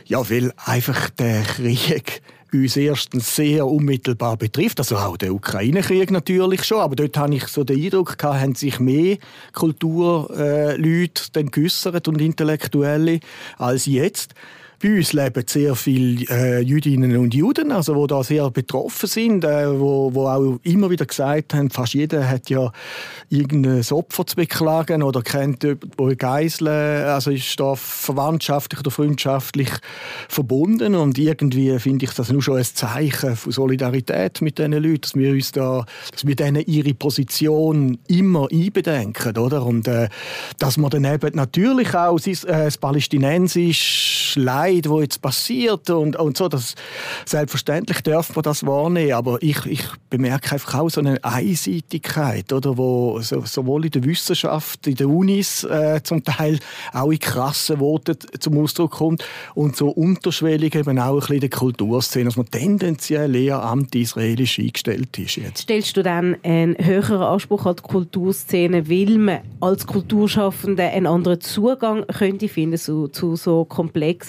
Ja, 0.04 0.28
weil 0.30 0.52
einfach 0.64 1.10
der 1.10 1.42
Krieg 1.42 2.22
uns 2.54 2.76
erstens 2.76 3.34
sehr 3.34 3.66
unmittelbar 3.66 4.36
betrifft, 4.36 4.78
also 4.78 4.96
auch 4.96 5.16
der 5.16 5.34
Ukraine-Krieg 5.34 6.10
natürlich 6.10 6.64
schon, 6.64 6.80
aber 6.80 6.96
dort 6.96 7.16
habe 7.16 7.34
ich 7.34 7.46
so 7.48 7.64
den 7.64 7.82
Eindruck 7.82 8.16
gehabt, 8.16 8.40
haben 8.40 8.54
sich 8.54 8.78
mehr 8.80 9.18
Kulturleute 9.52 11.22
äh, 11.34 11.44
geäussert 11.44 12.08
und 12.08 12.20
Intellektuelle 12.20 13.20
als 13.58 13.86
jetzt. 13.86 14.34
Bei 14.82 14.96
uns 14.96 15.12
leben 15.12 15.44
sehr 15.46 15.74
viele 15.74 16.24
äh, 16.28 16.60
Jüdinnen 16.60 17.16
und 17.16 17.34
Juden, 17.34 17.72
also 17.72 17.94
wo 17.94 18.06
da 18.06 18.22
sehr 18.22 18.50
betroffen 18.50 19.08
sind, 19.08 19.44
äh, 19.44 19.78
wo, 19.78 20.12
wo 20.14 20.26
auch 20.26 20.58
immer 20.62 20.90
wieder 20.90 21.06
gesagt 21.06 21.54
haben, 21.54 21.70
fast 21.70 21.94
jeder 21.94 22.28
hat 22.28 22.50
ja 22.50 22.72
irgendein 23.30 23.84
Opfer 23.90 24.26
zu 24.26 24.36
beklagen 24.36 25.02
oder 25.02 25.22
kennt 25.22 25.62
jemanden, 25.62 26.16
Geisel, 26.18 26.68
also 26.68 27.30
ist 27.30 27.58
da 27.58 27.74
verwandtschaftlich 27.74 28.80
oder 28.80 28.90
freundschaftlich 28.90 29.70
verbunden 30.28 30.94
und 30.94 31.18
irgendwie 31.18 31.78
finde 31.78 32.04
ich 32.06 32.12
das 32.12 32.30
nur 32.30 32.42
schon 32.42 32.58
ein 32.58 32.64
Zeichen 32.64 33.36
von 33.36 33.52
Solidarität 33.52 34.40
mit 34.40 34.58
diesen 34.58 34.72
Leuten, 34.72 35.00
dass 35.02 35.14
wir 35.14 35.32
uns 35.32 35.52
da, 35.52 35.84
dass 36.10 36.26
wir 36.26 36.36
denen 36.36 36.64
ihre 36.66 36.94
Position 36.94 37.98
immer 38.08 38.48
einbedenken, 38.50 39.36
oder? 39.38 39.64
Und 39.64 39.88
äh, 39.88 40.08
dass 40.58 40.76
man 40.76 40.90
dann 40.90 41.04
eben 41.04 41.34
natürlich 41.34 41.94
auch 41.94 42.18
äh, 42.18 42.34
das 42.44 42.78
palästinensische 42.78 44.13
Leid 44.36 44.88
wo 44.88 45.00
jetzt 45.00 45.20
passiert 45.20 45.90
und, 45.90 46.16
und 46.16 46.36
so, 46.36 46.48
das, 46.48 46.74
selbstverständlich 47.24 48.02
darf 48.02 48.34
man 48.34 48.42
das 48.42 48.66
wahrnehmen, 48.66 49.12
aber 49.12 49.38
ich, 49.40 49.64
ich 49.66 49.84
bemerke 50.10 50.52
einfach 50.52 50.80
auch 50.80 50.88
so 50.88 51.00
eine 51.00 51.22
Einseitigkeit, 51.22 52.52
oder, 52.52 52.76
wo 52.76 53.20
so, 53.20 53.42
sowohl 53.44 53.86
in 53.86 53.90
der 53.90 54.04
Wissenschaft, 54.04 54.86
in 54.86 54.96
den 54.96 55.06
Unis 55.06 55.64
äh, 55.64 56.00
zum 56.02 56.22
Teil 56.24 56.58
auch 56.92 57.10
in 57.10 57.18
krassen 57.18 57.80
Worten 57.80 58.16
zum 58.38 58.58
Ausdruck 58.58 58.92
kommt 58.92 59.24
und 59.54 59.76
so 59.76 59.88
unterschwellig 59.88 60.74
eben 60.74 60.98
auch 60.98 61.14
ein 61.14 61.20
bisschen 61.20 61.34
in 61.36 61.40
der 61.40 61.50
Kulturszene, 61.50 62.24
dass 62.26 62.36
man 62.36 62.50
tendenziell 62.50 63.34
eher 63.34 63.62
anti-israelisch 63.62 64.58
eingestellt 64.58 65.18
ist 65.18 65.36
jetzt. 65.36 65.62
Stellst 65.62 65.96
du 65.96 66.02
dann 66.02 66.36
einen 66.42 66.76
höheren 66.78 67.22
Anspruch 67.22 67.66
an 67.66 67.76
die 67.76 67.82
Kulturszene, 67.82 68.88
weil 68.88 69.18
man 69.18 69.40
als 69.60 69.86
Kulturschaffende 69.86 70.84
einen 70.84 71.06
anderen 71.06 71.40
Zugang 71.40 72.06
könnte 72.06 72.48
finden 72.48 72.78
zu, 72.78 73.08
zu 73.08 73.36
so 73.36 73.64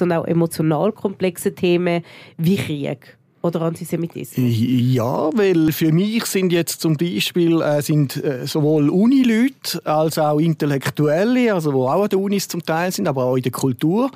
und 0.01 0.11
auch 0.11 0.25
emotional 0.25 0.91
komplexe 0.91 1.53
Themen 1.53 2.03
wie 2.37 2.57
Krieg 2.57 3.17
oder 3.41 3.61
Antisemitismus? 3.61 4.49
Ja, 4.49 5.29
weil 5.33 5.71
für 5.71 5.91
mich 5.91 6.25
sind 6.25 6.51
jetzt 6.51 6.81
zum 6.81 6.97
Beispiel 6.97 7.61
äh, 7.61 7.81
sind, 7.81 8.23
äh, 8.23 8.45
sowohl 8.47 8.89
Unileute 8.89 9.85
als 9.85 10.17
auch 10.17 10.39
Intellektuelle, 10.39 11.53
also 11.53 11.73
wo 11.73 11.87
auch 11.87 12.03
an 12.03 12.09
den 12.09 12.19
Unis 12.19 12.47
zum 12.47 12.65
Teil 12.65 12.91
sind, 12.91 13.07
aber 13.07 13.25
auch 13.25 13.35
in 13.35 13.43
der 13.43 13.51
Kultur 13.51 14.09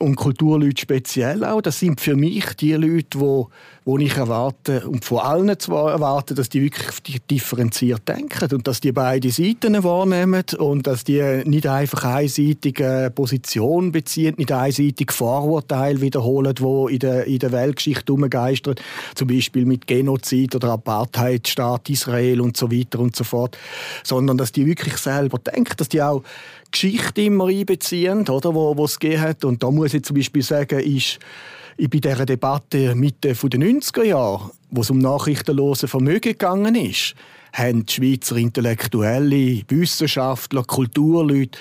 und 0.00 0.16
Kulturleute 0.16 0.80
speziell 0.80 1.44
auch, 1.44 1.60
das 1.60 1.78
sind 1.78 2.00
für 2.00 2.16
mich 2.16 2.54
die 2.56 2.72
Leute, 2.72 3.18
die 3.18 3.44
wo 3.90 3.98
ich 3.98 4.16
erwarte 4.16 4.86
und 4.86 5.04
von 5.04 5.18
allen 5.18 5.58
zwar 5.58 5.90
erwarte, 5.90 6.34
dass 6.34 6.48
die 6.48 6.62
wirklich 6.62 7.18
differenziert 7.28 8.06
denken 8.06 8.54
und 8.54 8.68
dass 8.68 8.80
die 8.80 8.92
beide 8.92 9.30
Seiten 9.30 9.82
wahrnehmen 9.82 10.44
und 10.58 10.86
dass 10.86 11.02
die 11.02 11.42
nicht 11.44 11.66
einfach 11.66 12.04
einseitige 12.04 13.10
Position 13.14 13.90
beziehen, 13.90 14.34
nicht 14.36 14.52
einseitig 14.52 15.10
Vorurteile 15.12 16.00
wiederholen, 16.00 16.54
wo 16.60 16.88
in 16.88 16.98
der, 16.98 17.26
in 17.26 17.38
der 17.38 17.52
Weltgeschichte 17.52 18.12
umgeistern, 18.12 18.76
zum 19.14 19.28
Beispiel 19.28 19.64
mit 19.64 19.86
Genozid 19.86 20.54
oder 20.54 20.72
Apartheidstaat 20.72 21.88
Israel 21.88 22.42
und 22.42 22.56
so 22.56 22.70
weiter 22.70 23.00
und 23.00 23.16
so 23.16 23.24
fort, 23.24 23.56
sondern 24.04 24.36
dass 24.36 24.52
die 24.52 24.66
wirklich 24.66 24.98
selber 24.98 25.38
denken, 25.38 25.74
dass 25.78 25.88
die 25.88 26.02
auch 26.02 26.22
Geschichte 26.70 27.22
immer 27.22 27.48
einbeziehen, 27.48 28.28
oder, 28.28 28.54
wo, 28.54 28.76
wo 28.76 28.84
es 28.84 28.98
gegeben 28.98 29.22
hat. 29.22 29.44
Und 29.44 29.62
da 29.62 29.70
muss 29.70 29.94
ich 29.94 30.04
zum 30.04 30.16
Beispiel 30.16 30.42
sagen, 30.42 30.80
ist 30.80 31.18
bei 31.76 31.98
dieser 31.98 32.26
Debatte 32.26 32.94
Mitte 32.94 33.28
der 33.28 33.36
90er 33.36 34.02
Jahre, 34.04 34.50
wo 34.70 34.82
es 34.82 34.90
um 34.90 34.98
nachrichtenlose 34.98 35.88
Vermögen 35.88 36.32
gegangen 36.32 36.74
ist, 36.74 37.14
haben 37.52 37.86
die 37.86 37.92
Schweizer 37.92 38.36
Intellektuelle, 38.36 39.62
Wissenschaftler, 39.68 40.62
Kulturleute 40.64 41.58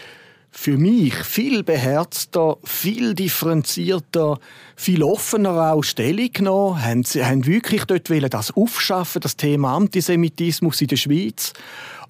für 0.52 0.78
mich 0.78 1.14
viel 1.16 1.64
beherzter, 1.64 2.58
viel 2.64 3.14
differenzierter, 3.14 4.40
viel 4.76 5.04
offener 5.04 5.72
auch 5.72 5.84
Stellung 5.84 6.32
genommen, 6.34 6.84
haben, 6.84 7.04
haben 7.04 7.46
wirklich 7.46 7.86
dort 7.86 8.10
das 8.34 8.52
aufschaffen, 8.52 9.22
das 9.22 9.38
Thema 9.38 9.76
Antisemitismus 9.76 10.82
in 10.82 10.88
der 10.88 10.98
Schweiz 10.98 11.54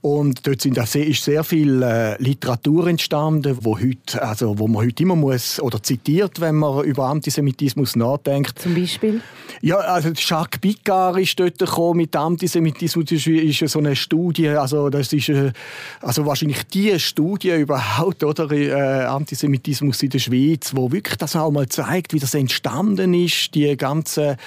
und 0.02 0.48
dort 0.48 0.62
sind 0.62 0.78
ist 0.78 1.24
sehr 1.24 1.44
viel 1.44 1.84
äh, 1.84 2.22
Literatur 2.22 2.88
entstanden, 2.88 3.58
wo, 3.62 3.78
heute, 3.78 4.22
also, 4.22 4.58
wo 4.58 4.68
man 4.68 4.86
heute 4.86 5.04
immer 5.04 5.18
muss 5.18 5.60
oder 5.60 5.84
zitiert, 5.84 6.40
wenn 6.40 6.56
man 6.56 6.86
über 6.86 7.08
Antisemitismus 7.08 7.98
nachdenkt. 7.98 8.60
Zum 8.60 8.76
Beispiel? 8.76 9.22
Ja, 9.62 9.76
also 9.76 10.12
Jacques 10.16 10.62
Picard 10.62 11.20
ist 11.20 11.38
dort 11.38 11.60
gekommen 11.60 11.98
mit 11.98 12.16
Antisemitismus. 12.16 13.06
Das 13.06 13.28
ist 13.28 13.60
so 13.68 13.80
eine 13.80 13.96
Studie, 13.96 14.48
also 14.50 14.90
das 14.90 15.12
ist 15.12 15.30
äh, 15.30 15.52
also 16.02 16.26
wahrscheinlich 16.26 16.64
die 16.68 16.98
Studie 16.98 17.56
überhaupt, 17.56 18.24
oder 18.24 18.50
äh, 18.52 19.04
Antisemitismus 19.04 20.02
in 20.02 20.12
der 20.12 20.20
Schweiz, 20.20 20.72
wo 20.74 20.94
wirklich 20.94 21.18
das 21.18 21.36
auch 21.36 21.52
mal 21.52 21.68
zeigt, 21.68 22.14
wie 22.14 22.20
das 22.20 22.34
entstanden 22.36 23.14
ist, 23.14 23.54
die 23.54 23.76
ganze 23.76 24.38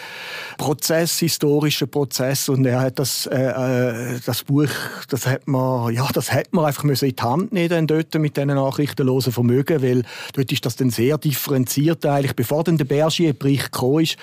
Prozess, 0.57 1.19
historische 1.19 1.87
Prozess. 1.87 2.49
Und 2.49 2.65
er 2.65 2.81
hat 2.81 2.99
das, 2.99 3.27
äh, 3.27 4.15
äh 4.15 4.21
das 4.25 4.45
Buch, 4.45 4.71
das 5.09 5.27
hat 5.27 5.42
hat 5.43 5.49
man, 5.49 5.93
ja, 5.93 6.09
das 6.13 6.33
hat 6.33 6.53
man 6.53 6.65
einfach 6.65 6.85
müssen 6.85 7.09
in 7.09 7.17
die 7.17 7.23
Hand 7.23 7.53
nehmen 7.53 7.87
dort 7.87 8.15
mit 8.15 8.37
diesen 8.37 8.49
nachrichtenlosen 8.49 9.33
Vermögen, 9.33 9.83
weil 9.83 10.05
dort 10.35 10.53
ist 10.53 10.65
das 10.65 10.77
dann 10.77 10.91
sehr 10.91 11.19
differenziert 11.19 12.07
eigentlich. 12.07 12.37
Bevor 12.37 12.63
dann 12.63 12.79
der 12.79 12.85
Bergier-Bericht 12.85 13.73
kam, 13.73 13.99
ist, 13.99 14.17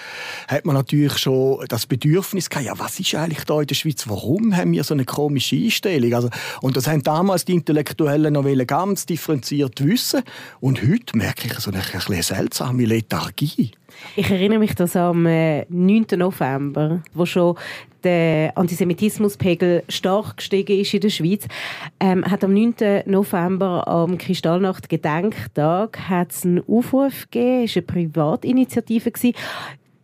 hat 0.47 0.65
man 0.65 0.75
natürlich 0.75 1.17
schon 1.17 1.65
das 1.67 1.85
Bedürfnis 1.85 2.49
gehabt, 2.49 2.67
ja, 2.67 2.73
was 2.77 2.99
ist 2.99 3.13
eigentlich 3.15 3.43
da 3.43 3.59
in 3.59 3.67
der 3.67 3.75
Schweiz? 3.75 4.07
Warum 4.07 4.55
haben 4.55 4.71
wir 4.71 4.83
so 4.83 4.93
eine 4.93 5.03
komische 5.03 5.57
Einstellung? 5.57 6.13
Also, 6.13 6.29
und 6.61 6.77
das 6.77 6.87
haben 6.87 7.03
damals 7.03 7.43
die 7.43 7.53
Intellektuellen 7.53 8.33
noch 8.33 8.45
ganz 8.65 9.05
differenziert 9.05 9.83
wissen. 9.83 10.23
Und 10.61 10.81
heute 10.81 11.17
merke 11.17 11.47
ich 11.47 11.53
so 11.59 11.71
eine, 11.71 11.81
eine 12.07 12.23
seltsame 12.23 12.85
Lethargie. 12.85 13.71
Ich 14.15 14.29
erinnere 14.29 14.59
mich 14.59 14.75
das 14.75 14.95
am 14.95 15.23
9. 15.23 15.29
Äh, 15.29 16.17
November, 16.17 17.01
wo 17.13 17.25
schon 17.25 17.55
der 18.03 18.57
Antisemitismuspegel 18.57 19.83
stark 19.89 20.37
gestiegen 20.37 20.79
ist 20.79 20.93
in 20.93 21.01
der 21.01 21.09
Schweiz, 21.09 21.47
ähm, 21.99 22.25
hat 22.25 22.43
am 22.43 22.53
9. 22.53 23.03
November 23.05 23.87
am 23.87 24.17
Kristallnacht 24.17 24.89
Gedenktag 24.89 26.09
hat 26.09 26.31
es 26.31 26.45
einen 26.45 26.63
Aufruf 26.67 27.27
gegeben, 27.29 27.63
es 27.65 27.75
war 27.75 27.83
eine 27.83 27.87
Privatinitiative. 27.87 29.11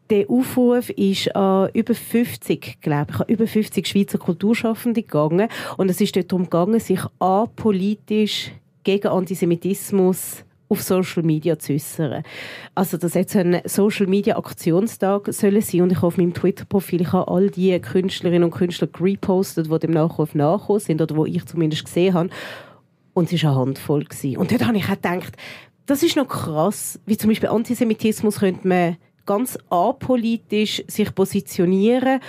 Der 0.09 0.29
Aufruf 0.29 0.89
ist 0.91 1.35
an 1.35 1.69
über 1.73 1.95
50, 1.95 2.77
glaube 2.81 3.11
ich, 3.11 3.19
an 3.21 3.27
über 3.27 3.47
50 3.47 3.87
Schweizer 3.87 4.19
Kulturschaffende 4.19 5.01
gegangen 5.01 5.49
und 5.77 5.89
es 5.89 5.99
ist 5.99 6.15
dort 6.15 6.31
darum 6.31 6.43
gegangen, 6.43 6.79
sich 6.79 7.01
apolitisch 7.19 8.51
gegen 8.83 9.07
Antisemitismus 9.07 10.44
auf 10.67 10.81
Social 10.81 11.23
Media 11.23 11.59
zu 11.59 11.73
äußern. 11.73 12.23
Also 12.73 12.97
das 12.97 13.13
jetzt 13.13 13.35
ein 13.35 13.61
Social 13.65 14.07
Media 14.07 14.37
Aktionstag 14.37 15.31
sollen 15.33 15.61
sein 15.61 15.81
und 15.81 15.91
ich 15.91 16.01
auf 16.01 16.17
meinem 16.17 16.33
Twitter-Profil 16.33 17.01
ich 17.01 17.13
habe 17.13 17.31
all 17.31 17.49
die 17.49 17.79
Künstlerinnen 17.79 18.43
und 18.43 18.51
Künstler 18.51 18.87
repostet, 18.99 19.71
die 19.71 19.79
dem 19.79 19.91
Nachruf 19.91 20.33
nachgekommen 20.33 20.79
sind 20.79 21.01
oder 21.01 21.15
wo 21.15 21.25
ich 21.25 21.45
zumindest 21.45 21.85
gesehen 21.85 22.13
habe 22.13 22.29
und 23.13 23.31
es 23.31 23.43
war 23.43 23.51
eine 23.51 23.59
Handvoll. 23.59 24.03
Gewesen. 24.03 24.37
Und 24.37 24.51
dort 24.51 24.65
habe 24.65 24.77
ich 24.77 24.85
auch 24.85 24.95
gedacht, 24.95 25.35
das 25.85 26.03
ist 26.03 26.15
noch 26.15 26.27
krass, 26.27 26.99
wie 27.05 27.17
zum 27.17 27.29
Beispiel 27.29 27.49
Antisemitismus 27.49 28.39
könnte 28.39 28.67
man 28.67 28.97
ganz 29.25 29.57
apolitisch 29.69 30.83
sich 30.87 31.13
positionieren. 31.13 32.19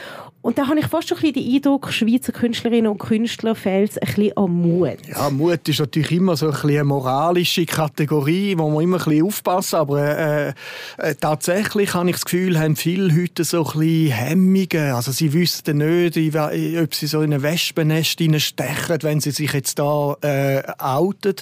Und 0.46 0.58
da 0.58 0.68
habe 0.68 0.78
ich 0.78 0.86
fast 0.86 1.08
schon 1.08 1.18
ein 1.18 1.32
bisschen 1.32 1.44
den 1.44 1.54
Eindruck, 1.56 1.92
Schweizer 1.92 2.30
Künstlerinnen 2.30 2.88
und 2.88 2.98
Künstler 2.98 3.56
fehlt 3.56 3.90
es 3.90 3.98
ein 3.98 4.06
bisschen 4.06 4.36
an 4.36 4.52
Mut. 4.52 4.98
Ja, 5.08 5.28
Mut 5.28 5.68
ist 5.68 5.80
natürlich 5.80 6.12
immer 6.12 6.36
so 6.36 6.46
ein 6.46 6.52
bisschen 6.52 6.70
eine 6.70 6.84
moralische 6.84 7.66
Kategorie, 7.66 8.56
wo 8.56 8.70
man 8.70 8.84
immer 8.84 8.98
ein 8.98 9.04
bisschen 9.04 9.26
aufpassen 9.26 9.74
Aber 9.74 10.00
äh, 10.00 10.54
äh, 10.98 11.14
tatsächlich 11.20 11.94
habe 11.94 12.10
ich 12.10 12.14
das 12.14 12.24
Gefühl, 12.26 12.60
haben 12.60 12.76
viele 12.76 13.12
heute 13.20 13.42
so 13.42 13.66
ein 13.66 13.80
bisschen 13.80 14.12
Hemmungen. 14.12 14.92
Also 14.92 15.10
sie 15.10 15.32
wissen 15.32 15.78
nicht, 15.78 16.16
ob 16.16 16.94
sie 16.94 17.06
so 17.08 17.22
in 17.22 17.34
ein 17.34 17.42
Wespennest 17.42 18.20
stechen, 18.38 18.98
wenn 19.02 19.20
sie 19.20 19.32
sich 19.32 19.52
jetzt 19.52 19.80
da 19.80 20.16
äh, 20.20 20.62
outen. 20.78 21.34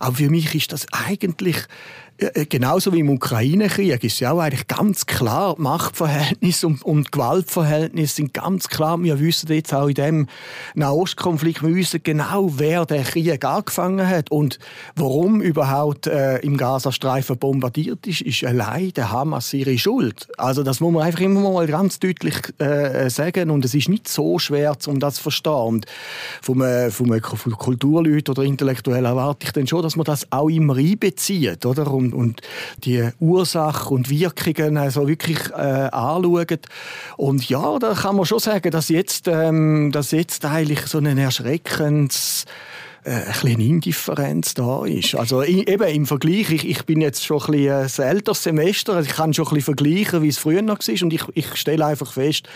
Aber 0.00 0.14
für 0.14 0.30
mich 0.30 0.54
ist 0.54 0.72
das 0.72 0.86
eigentlich 0.90 1.66
genauso 2.48 2.92
wie 2.92 3.00
im 3.00 3.10
Ukraine-Krieg 3.10 4.02
ist 4.02 4.18
ja 4.18 4.32
auch 4.32 4.40
eigentlich 4.40 4.66
ganz 4.66 5.06
klar, 5.06 5.54
Machtverhältnisse 5.56 6.66
und, 6.66 6.82
und 6.82 7.12
Gewaltverhältnisse 7.12 8.16
sind 8.16 8.34
ganz 8.34 8.68
klar. 8.68 9.00
Wir 9.00 9.20
wissen 9.20 9.52
jetzt 9.52 9.72
auch 9.72 9.86
in 9.86 9.94
dem 9.94 10.26
Nahostkonflikt, 10.74 11.62
wir 11.62 11.74
wissen 11.74 12.00
genau, 12.02 12.50
wer 12.56 12.86
der 12.86 13.04
Krieg 13.04 13.44
angefangen 13.44 14.06
hat 14.06 14.30
und 14.32 14.58
warum 14.96 15.40
überhaupt 15.40 16.08
äh, 16.08 16.38
im 16.38 16.56
Gazastreifen 16.56 17.38
bombardiert 17.38 18.06
ist, 18.06 18.22
ist 18.22 18.44
allein 18.44 18.92
der 18.94 19.12
Hamas 19.12 19.54
ihre 19.54 19.78
Schuld. 19.78 20.28
Also 20.38 20.64
das 20.64 20.80
muss 20.80 20.92
man 20.92 21.04
einfach 21.04 21.20
immer 21.20 21.52
mal 21.52 21.66
ganz 21.68 22.00
deutlich 22.00 22.34
äh, 22.58 23.08
sagen 23.10 23.50
und 23.50 23.64
es 23.64 23.74
ist 23.74 23.88
nicht 23.88 24.08
so 24.08 24.40
schwer, 24.40 24.76
um 24.86 24.98
das 24.98 25.16
zu 25.16 25.22
verstehen. 25.22 25.52
Und 25.52 25.86
vom, 26.42 26.62
äh, 26.62 26.90
vom 26.90 27.08
Kulturleuten 27.20 28.32
oder 28.32 28.42
Intellektuellen 28.42 29.04
erwarte 29.04 29.46
ich 29.46 29.52
dann 29.52 29.68
schon, 29.68 29.82
dass 29.82 29.94
man 29.94 30.04
das 30.04 30.26
auch 30.30 30.48
immer 30.48 30.76
einbezieht, 30.76 31.64
oder? 31.64 31.88
Und 31.92 32.07
und, 32.12 32.14
und 32.14 32.40
die 32.84 33.08
Ursachen 33.20 33.96
und 33.96 34.10
Wirkungen 34.10 34.76
also 34.76 35.08
wirklich 35.08 35.50
äh, 35.50 35.88
anschauen. 35.92 36.58
Und 37.16 37.48
ja, 37.48 37.78
da 37.78 37.94
kann 37.94 38.16
man 38.16 38.24
schon 38.24 38.38
sagen, 38.38 38.70
dass 38.70 38.88
jetzt, 38.88 39.28
ähm, 39.28 39.90
dass 39.92 40.10
jetzt 40.10 40.44
eigentlich 40.44 40.86
so 40.86 40.98
ein 40.98 41.18
erschreckendes 41.18 42.44
ein 43.08 43.24
bisschen 43.26 43.60
Indifferenz 43.60 44.54
da 44.54 44.84
ist. 44.84 45.14
Also 45.14 45.42
eben 45.42 45.88
im 45.88 46.06
Vergleich, 46.06 46.50
ich, 46.50 46.68
ich 46.68 46.84
bin 46.84 47.00
jetzt 47.00 47.24
schon 47.24 47.40
ein 47.40 47.52
bisschen 47.52 48.04
ein 48.04 48.08
äh, 48.08 48.10
älteres 48.10 48.42
Semester, 48.42 48.94
also 48.94 49.08
ich 49.08 49.16
kann 49.16 49.32
schon 49.32 49.46
ein 49.46 49.54
bisschen 49.54 49.76
vergleichen, 49.76 50.22
wie 50.22 50.28
es 50.28 50.38
früher 50.38 50.62
noch 50.62 50.78
war 50.78 51.02
und 51.02 51.12
ich, 51.12 51.22
ich 51.34 51.56
stelle 51.56 51.86
einfach 51.86 52.12
fest, 52.12 52.48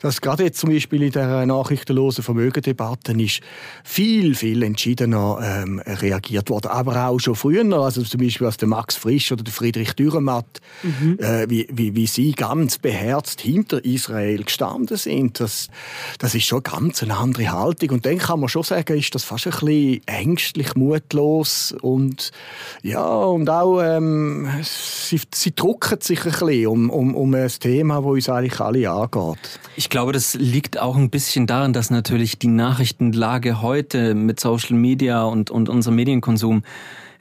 dass 0.00 0.20
gerade 0.20 0.44
jetzt 0.44 0.58
zum 0.58 0.70
Beispiel 0.70 1.02
in 1.02 1.12
der 1.12 1.46
nachrichtenlosen 1.46 2.24
Vermögendebatte 2.24 3.12
ist 3.20 3.40
viel, 3.84 4.34
viel 4.34 4.62
entschiedener 4.62 5.38
ähm, 5.42 5.80
reagiert 5.80 6.50
worden, 6.50 6.68
aber 6.68 7.06
auch 7.06 7.18
schon 7.18 7.34
früher, 7.34 7.64
also 7.72 8.02
zum 8.02 8.20
Beispiel 8.20 8.46
als 8.46 8.56
der 8.56 8.68
Max 8.68 8.96
Frisch 8.96 9.32
oder 9.32 9.44
der 9.44 9.52
Friedrich 9.52 9.92
Dürrematt, 9.94 10.60
mhm. 10.82 11.18
äh, 11.18 11.48
wie, 11.50 11.68
wie, 11.70 11.94
wie 11.94 12.06
sie 12.06 12.32
ganz 12.32 12.78
beherzt 12.78 13.40
hinter 13.40 13.84
Israel 13.84 14.44
gestanden 14.44 14.96
sind, 14.96 15.40
das, 15.40 15.68
das 16.18 16.34
ist 16.34 16.44
schon 16.44 16.62
ganz 16.62 17.02
eine 17.02 17.16
andere 17.16 17.52
Haltung 17.52 17.90
und 17.90 18.06
dann 18.06 18.18
kann 18.18 18.40
man 18.40 18.48
schon 18.48 18.62
sagen, 18.62 18.96
ist 18.96 19.14
das 19.14 19.24
fast 19.24 19.46
ein 19.46 19.50
bisschen 19.50 19.89
ängstlich, 20.06 20.74
mutlos 20.74 21.74
und 21.80 22.30
ja, 22.82 23.06
und 23.06 23.48
auch 23.50 23.80
ähm, 23.80 24.48
sie, 24.62 25.20
sie 25.34 25.54
drucken 25.54 26.00
sich 26.00 26.24
ein 26.24 26.32
bisschen 26.32 26.66
um, 26.66 26.90
um, 26.90 27.14
um 27.14 27.34
ein 27.34 27.48
Thema, 27.48 27.96
das 27.96 28.04
uns 28.04 28.28
eigentlich 28.28 28.60
alle 28.60 28.90
angeht. 28.90 29.60
Ich 29.76 29.90
glaube, 29.90 30.12
das 30.12 30.34
liegt 30.34 30.78
auch 30.78 30.96
ein 30.96 31.10
bisschen 31.10 31.46
daran, 31.46 31.72
dass 31.72 31.90
natürlich 31.90 32.38
die 32.38 32.48
Nachrichtenlage 32.48 33.62
heute 33.62 34.14
mit 34.14 34.40
Social 34.40 34.76
Media 34.76 35.24
und, 35.24 35.50
und 35.50 35.68
unserem 35.68 35.96
Medienkonsum 35.96 36.62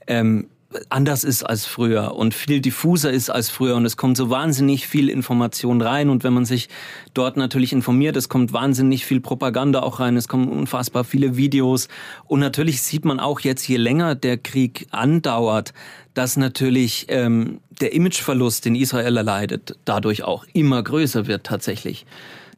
ähm, 0.07 0.47
anders 0.89 1.23
ist 1.23 1.43
als 1.43 1.65
früher 1.65 2.15
und 2.15 2.33
viel 2.33 2.61
diffuser 2.61 3.11
ist 3.11 3.29
als 3.29 3.49
früher 3.49 3.75
und 3.75 3.85
es 3.85 3.97
kommt 3.97 4.17
so 4.17 4.29
wahnsinnig 4.29 4.87
viel 4.87 5.09
Information 5.09 5.81
rein 5.81 6.09
und 6.09 6.23
wenn 6.23 6.33
man 6.33 6.45
sich 6.45 6.69
dort 7.13 7.37
natürlich 7.37 7.73
informiert, 7.73 8.15
es 8.15 8.29
kommt 8.29 8.53
wahnsinnig 8.53 9.05
viel 9.05 9.19
Propaganda 9.19 9.81
auch 9.81 9.99
rein, 9.99 10.15
es 10.15 10.27
kommen 10.27 10.47
unfassbar 10.47 11.03
viele 11.03 11.35
Videos 11.35 11.87
und 12.25 12.39
natürlich 12.39 12.81
sieht 12.81 13.03
man 13.03 13.19
auch 13.19 13.39
jetzt, 13.39 13.67
je 13.67 13.77
länger 13.77 14.13
der 14.13 14.37
Krieg 14.37 14.87
andauert, 14.91 15.73
dass 16.13 16.37
natürlich 16.37 17.07
ähm, 17.09 17.61
der 17.81 17.93
Imageverlust, 17.93 18.65
den 18.65 18.75
Israel 18.75 19.17
erleidet, 19.17 19.77
dadurch 19.85 20.23
auch 20.23 20.45
immer 20.53 20.83
größer 20.83 21.27
wird 21.27 21.45
tatsächlich 21.45 22.05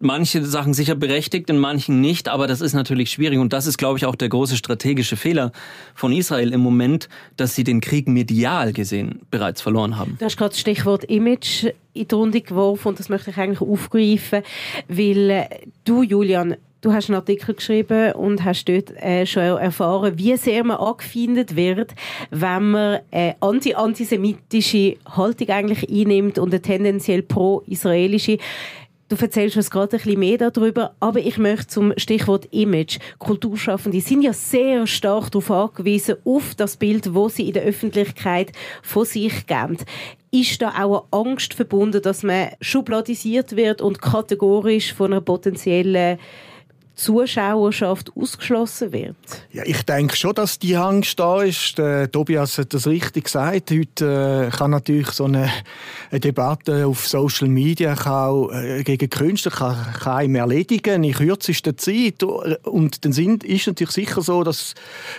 manche 0.02 0.44
Sachen 0.46 0.74
sicher 0.74 0.96
berechtigt, 0.96 1.50
in 1.50 1.58
manchen 1.58 2.02
nicht, 2.02 2.28
aber 2.28 2.48
das 2.48 2.62
ist 2.62 2.74
natürlich 2.74 3.12
schwierig 3.12 3.40
und 3.40 3.54
das 3.54 3.68
ist, 3.68 3.78
glaube 3.78 3.98
ich, 3.98 4.06
auch 4.06 4.16
der 4.16 4.30
große 4.30 4.56
strategische 4.56 5.18
Fehler 5.18 5.52
von 5.96 6.12
Israel 6.12 6.54
im 6.54 6.62
Moment, 6.62 7.10
dass 7.38 7.56
sie 7.56 7.64
den 7.64 7.82
Krieg 7.82 8.08
medial 8.08 8.74
gesehen 8.74 9.22
bereits 9.32 9.62
verloren 9.62 9.98
haben. 9.98 10.18
Du 10.20 10.26
hast 10.26 10.38
gerade 10.38 10.52
das 10.52 10.60
Stichwort 10.60 11.04
Image 11.06 11.66
in 11.94 12.08
die 12.08 12.16
Runde 12.16 12.42
geworfen 12.42 12.90
und 12.90 13.00
das 13.00 13.10
möchte 13.10 13.32
ich 13.32 13.38
eigentlich 13.38 13.62
aufgreifen, 13.62 14.44
weil 14.88 15.30
äh, 15.30 15.46
du, 15.84 16.04
Julian, 16.04 16.56
Du 16.82 16.92
hast 16.94 17.10
einen 17.10 17.18
Artikel 17.18 17.54
geschrieben 17.54 18.14
und 18.14 18.44
hast 18.44 18.68
dort 18.68 18.90
äh, 18.98 19.28
schon 19.28 19.44
erfahren, 19.44 20.18
wie 20.18 20.36
sehr 20.36 20.64
man 20.64 20.78
angefeindet 20.78 21.56
wird, 21.56 21.94
wenn 22.32 22.72
man 22.72 23.00
eine 23.12 23.36
anti-antisemitische 23.40 24.96
Haltung 25.06 25.50
eigentlich 25.50 25.88
einnimmt 25.92 26.40
und 26.40 26.50
eine 26.52 26.60
tendenziell 26.60 27.22
pro-israelische. 27.22 28.40
Du 29.12 29.18
erzählst 29.18 29.58
uns 29.58 29.70
gerade 29.70 29.98
ein 29.98 30.02
bisschen 30.02 30.20
mehr 30.20 30.38
darüber, 30.38 30.96
aber 31.02 31.20
ich 31.20 31.38
möchte 31.38 31.68
zum 31.68 31.92
Stichwort 31.98 32.48
Image. 32.52 32.98
Kulturschaffende 33.20 34.00
sind 34.00 34.22
ja 34.22 34.32
sehr 34.32 34.88
stark 34.88 35.30
darauf 35.32 35.52
angewiesen, 35.52 36.16
auf 36.24 36.56
das 36.56 36.78
Bild, 36.78 37.14
wo 37.14 37.28
sie 37.28 37.48
in 37.48 37.54
der 37.54 37.64
Öffentlichkeit 37.64 38.54
von 38.82 39.04
sich 39.04 39.46
geben. 39.48 39.76
Ist 40.32 40.62
da 40.62 40.82
auch 40.82 41.10
eine 41.12 41.30
Angst 41.30 41.56
verbunden, 41.56 42.02
dass 42.02 42.24
man 42.24 42.52
schubladisiert 42.62 43.58
wird 43.58 43.82
und 43.82 44.02
kategorisch 44.02 44.94
von 44.94 45.12
einer 45.12 45.20
potenziellen 45.20 46.18
Zuschauerschaft 47.02 48.12
ausgeschlossen 48.16 48.94
wird? 48.94 49.16
Ja, 49.52 49.64
ich 49.66 49.84
denke 49.84 50.16
schon, 50.16 50.36
dass 50.36 50.60
die 50.60 50.76
Angst 50.76 51.20
da 51.20 51.42
ist. 51.42 51.78
Der 51.78 52.12
Tobias 52.12 52.58
hat 52.58 52.74
das 52.74 52.86
richtig 52.86 53.26
gesagt. 53.26 53.72
Heute 53.72 54.50
äh, 54.52 54.56
kann 54.56 54.72
natürlich 54.72 55.10
so 55.10 55.26
eine, 55.26 55.50
eine, 56.12 56.20
Debatte 56.20 56.86
auf 56.86 57.08
Social 57.08 57.48
Media 57.48 57.96
kann 57.96 58.50
äh, 58.52 58.84
gegen 58.84 59.10
Künstler 59.10 59.52
kann, 59.52 59.94
kann 60.00 60.36
erledigen 60.36 61.04
in 61.04 61.14
kürzester 61.14 61.76
Zeit. 61.76 62.22
Und 62.22 63.04
dann 63.04 63.14
sind, 63.14 63.44
ist 63.44 63.68
natürlich 63.68 63.94
sicher 63.94 64.22
so, 64.22 64.44
dass 64.44 64.76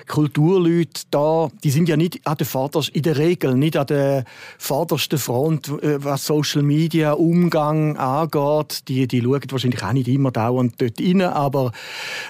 Kulturleute 0.06 1.02
da, 1.10 1.48
die 1.64 1.70
sind 1.70 1.88
ja 1.88 1.96
nicht 1.96 2.24
an 2.26 2.36
der 2.36 2.46
vordersten, 2.46 2.94
in 2.94 3.02
der 3.02 3.18
Regel 3.18 3.54
nicht 3.56 3.76
an 3.76 3.86
der 3.88 4.24
vordersten 4.58 5.18
Front, 5.18 5.68
äh, 5.82 6.02
was 6.04 6.26
Social 6.26 6.62
Media 6.62 7.12
Umgang 7.12 7.96
angeht. 7.96 8.88
Die, 8.88 9.08
die 9.08 9.20
schauen 9.20 9.42
wahrscheinlich 9.50 9.82
auch 9.82 9.92
nicht 9.92 10.08
immer 10.08 10.30
dauernd 10.30 10.80
dort 10.80 11.00
rein, 11.00 11.22
aber 11.22 11.71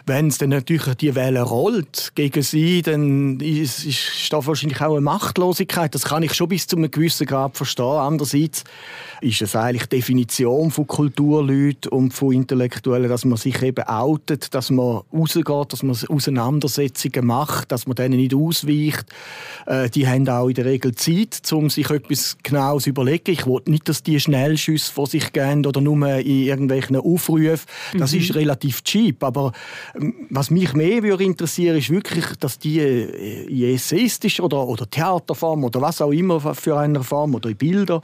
wenn 0.07 0.29
es 0.29 0.39
dann 0.39 0.51
natürlich 0.51 0.95
die 0.97 1.15
Welle 1.15 1.43
rollt 1.43 2.13
gegen 2.15 2.43
sie, 2.43 2.83
dann 2.83 3.41
ist, 3.41 3.85
ist 3.85 4.33
da 4.33 4.45
wahrscheinlich 4.45 4.81
auch 4.81 4.93
eine 4.93 5.01
Machtlosigkeit. 5.01 5.95
Das 5.95 6.05
kann 6.05 6.23
ich 6.23 6.35
schon 6.35 6.49
bis 6.49 6.67
zu 6.67 6.77
einem 6.77 6.91
gewissen 6.91 7.27
Grad 7.27 7.57
verstehen. 7.57 7.85
Andererseits 7.85 8.65
ist 9.21 9.43
es 9.43 9.55
eigentlich 9.55 9.87
die 9.87 9.97
Definition 9.97 10.71
von 10.71 10.87
Kulturleuten 10.87 11.91
und 11.93 12.13
von 12.13 12.33
Intellektuellen, 12.33 13.09
dass 13.09 13.25
man 13.25 13.39
sich 13.39 13.63
eben 13.63 13.85
outet, 13.87 14.55
dass 14.55 14.71
man 14.71 15.03
rausgeht, 15.13 15.73
dass 15.73 15.83
man 15.83 15.97
Auseinandersetzungen 16.09 17.27
macht, 17.27 17.71
dass 17.73 17.87
man 17.87 17.95
denen 17.95 18.17
nicht 18.17 18.35
ausweicht. 18.35 19.07
Äh, 19.67 19.91
die 19.91 20.07
haben 20.07 20.29
auch 20.29 20.49
in 20.49 20.55
der 20.55 20.65
Regel 20.65 20.95
Zeit, 20.95 21.53
um 21.53 21.71
sich 21.71 21.89
etwas 21.91 22.37
genau 22.43 22.79
zu 22.79 22.91
überlegen. 22.91 23.31
Ich 23.31 23.47
will 23.47 23.61
nicht, 23.67 23.89
dass 23.89 24.03
die 24.03 24.19
Schnellschüsse 24.19 24.93
vor 24.93 25.07
sich 25.07 25.33
gehen 25.33 25.65
oder 25.67 25.81
nur 25.81 25.97
in 26.17 26.43
irgendwelchen 26.43 26.97
Aufrufen. 26.97 27.61
Das 27.99 28.13
mhm. 28.13 28.21
ist 28.21 28.35
relativ 28.35 28.83
cheap. 28.83 29.23
Aber 29.33 29.53
ähm, 29.95 30.15
was 30.31 30.51
mich 30.51 30.75
mehr 30.75 31.03
würde 31.03 31.25
interessieren, 31.25 31.77
ist 31.77 31.91
wirklich, 31.91 32.25
dass 32.39 32.59
die 32.59 32.81
äh, 32.81 33.45
in 33.45 33.75
essayistischer 33.75 34.45
oder, 34.45 34.67
oder 34.67 34.89
Theaterform 34.89 35.65
oder 35.65 35.81
was 35.81 36.01
auch 36.03 36.13
immer 36.13 36.55
für 36.55 36.79
eine 36.79 37.03
Form 37.03 37.35
oder 37.35 37.49
in 37.49 37.57
Bilder, 37.57 38.03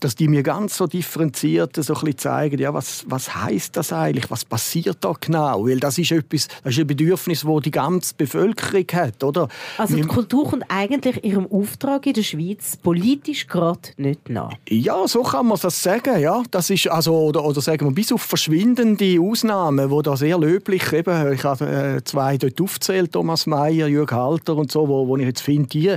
dass 0.00 0.14
die 0.14 0.28
mir 0.28 0.42
ganz 0.42 0.76
so 0.76 0.86
differenziert 0.86 1.76
so 1.76 1.94
ein 1.94 2.00
bisschen 2.00 2.18
zeigen, 2.18 2.58
ja, 2.58 2.72
was, 2.72 3.04
was 3.08 3.34
heißt 3.34 3.76
das 3.76 3.92
eigentlich, 3.92 4.30
was 4.30 4.44
passiert 4.44 4.98
da 5.00 5.14
genau? 5.18 5.66
Weil 5.66 5.80
das 5.80 5.98
ist 5.98 6.12
etwas, 6.12 6.48
das 6.62 6.74
ist 6.74 6.80
ein 6.80 6.86
Bedürfnis, 6.86 7.42
das 7.42 7.62
die 7.62 7.70
ganze 7.70 8.14
Bevölkerung 8.14 8.86
hat, 8.92 9.22
oder? 9.24 9.48
Also 9.78 9.96
die 9.96 10.02
Kultur 10.02 10.50
kommt 10.50 10.64
eigentlich 10.68 11.24
ihrem 11.24 11.46
Auftrag 11.50 12.06
in 12.06 12.14
der 12.14 12.22
Schweiz 12.22 12.76
politisch 12.76 13.46
gerade 13.46 13.80
nicht 13.96 14.28
nach. 14.28 14.52
Ja, 14.68 15.06
so 15.06 15.22
kann 15.22 15.46
man 15.46 15.58
das 15.60 15.82
sagen, 15.82 16.20
ja. 16.20 16.42
Das 16.50 16.70
ist 16.70 16.88
also, 16.88 17.16
oder, 17.16 17.44
oder 17.44 17.60
sagen 17.60 17.86
wir, 17.86 17.94
bis 17.94 18.12
auf 18.12 18.22
verschwindende 18.22 19.20
Ausnahmen, 19.20 19.90
wo 19.90 20.02
da 20.02 20.16
sehr 20.16 20.38
löblich, 20.44 20.92
eben, 20.92 21.32
ich 21.32 21.44
habe 21.44 21.66
äh, 21.66 22.04
zwei 22.04 22.36
dort 22.36 22.60
aufgezählt, 22.60 23.12
Thomas 23.12 23.46
Mayer, 23.46 23.86
Jürg 23.86 24.12
Halter 24.12 24.56
und 24.56 24.70
so, 24.70 24.88
wo, 24.88 25.08
wo 25.08 25.16
ich 25.16 25.24
jetzt 25.24 25.40
finde, 25.40 25.68
die 25.68 25.96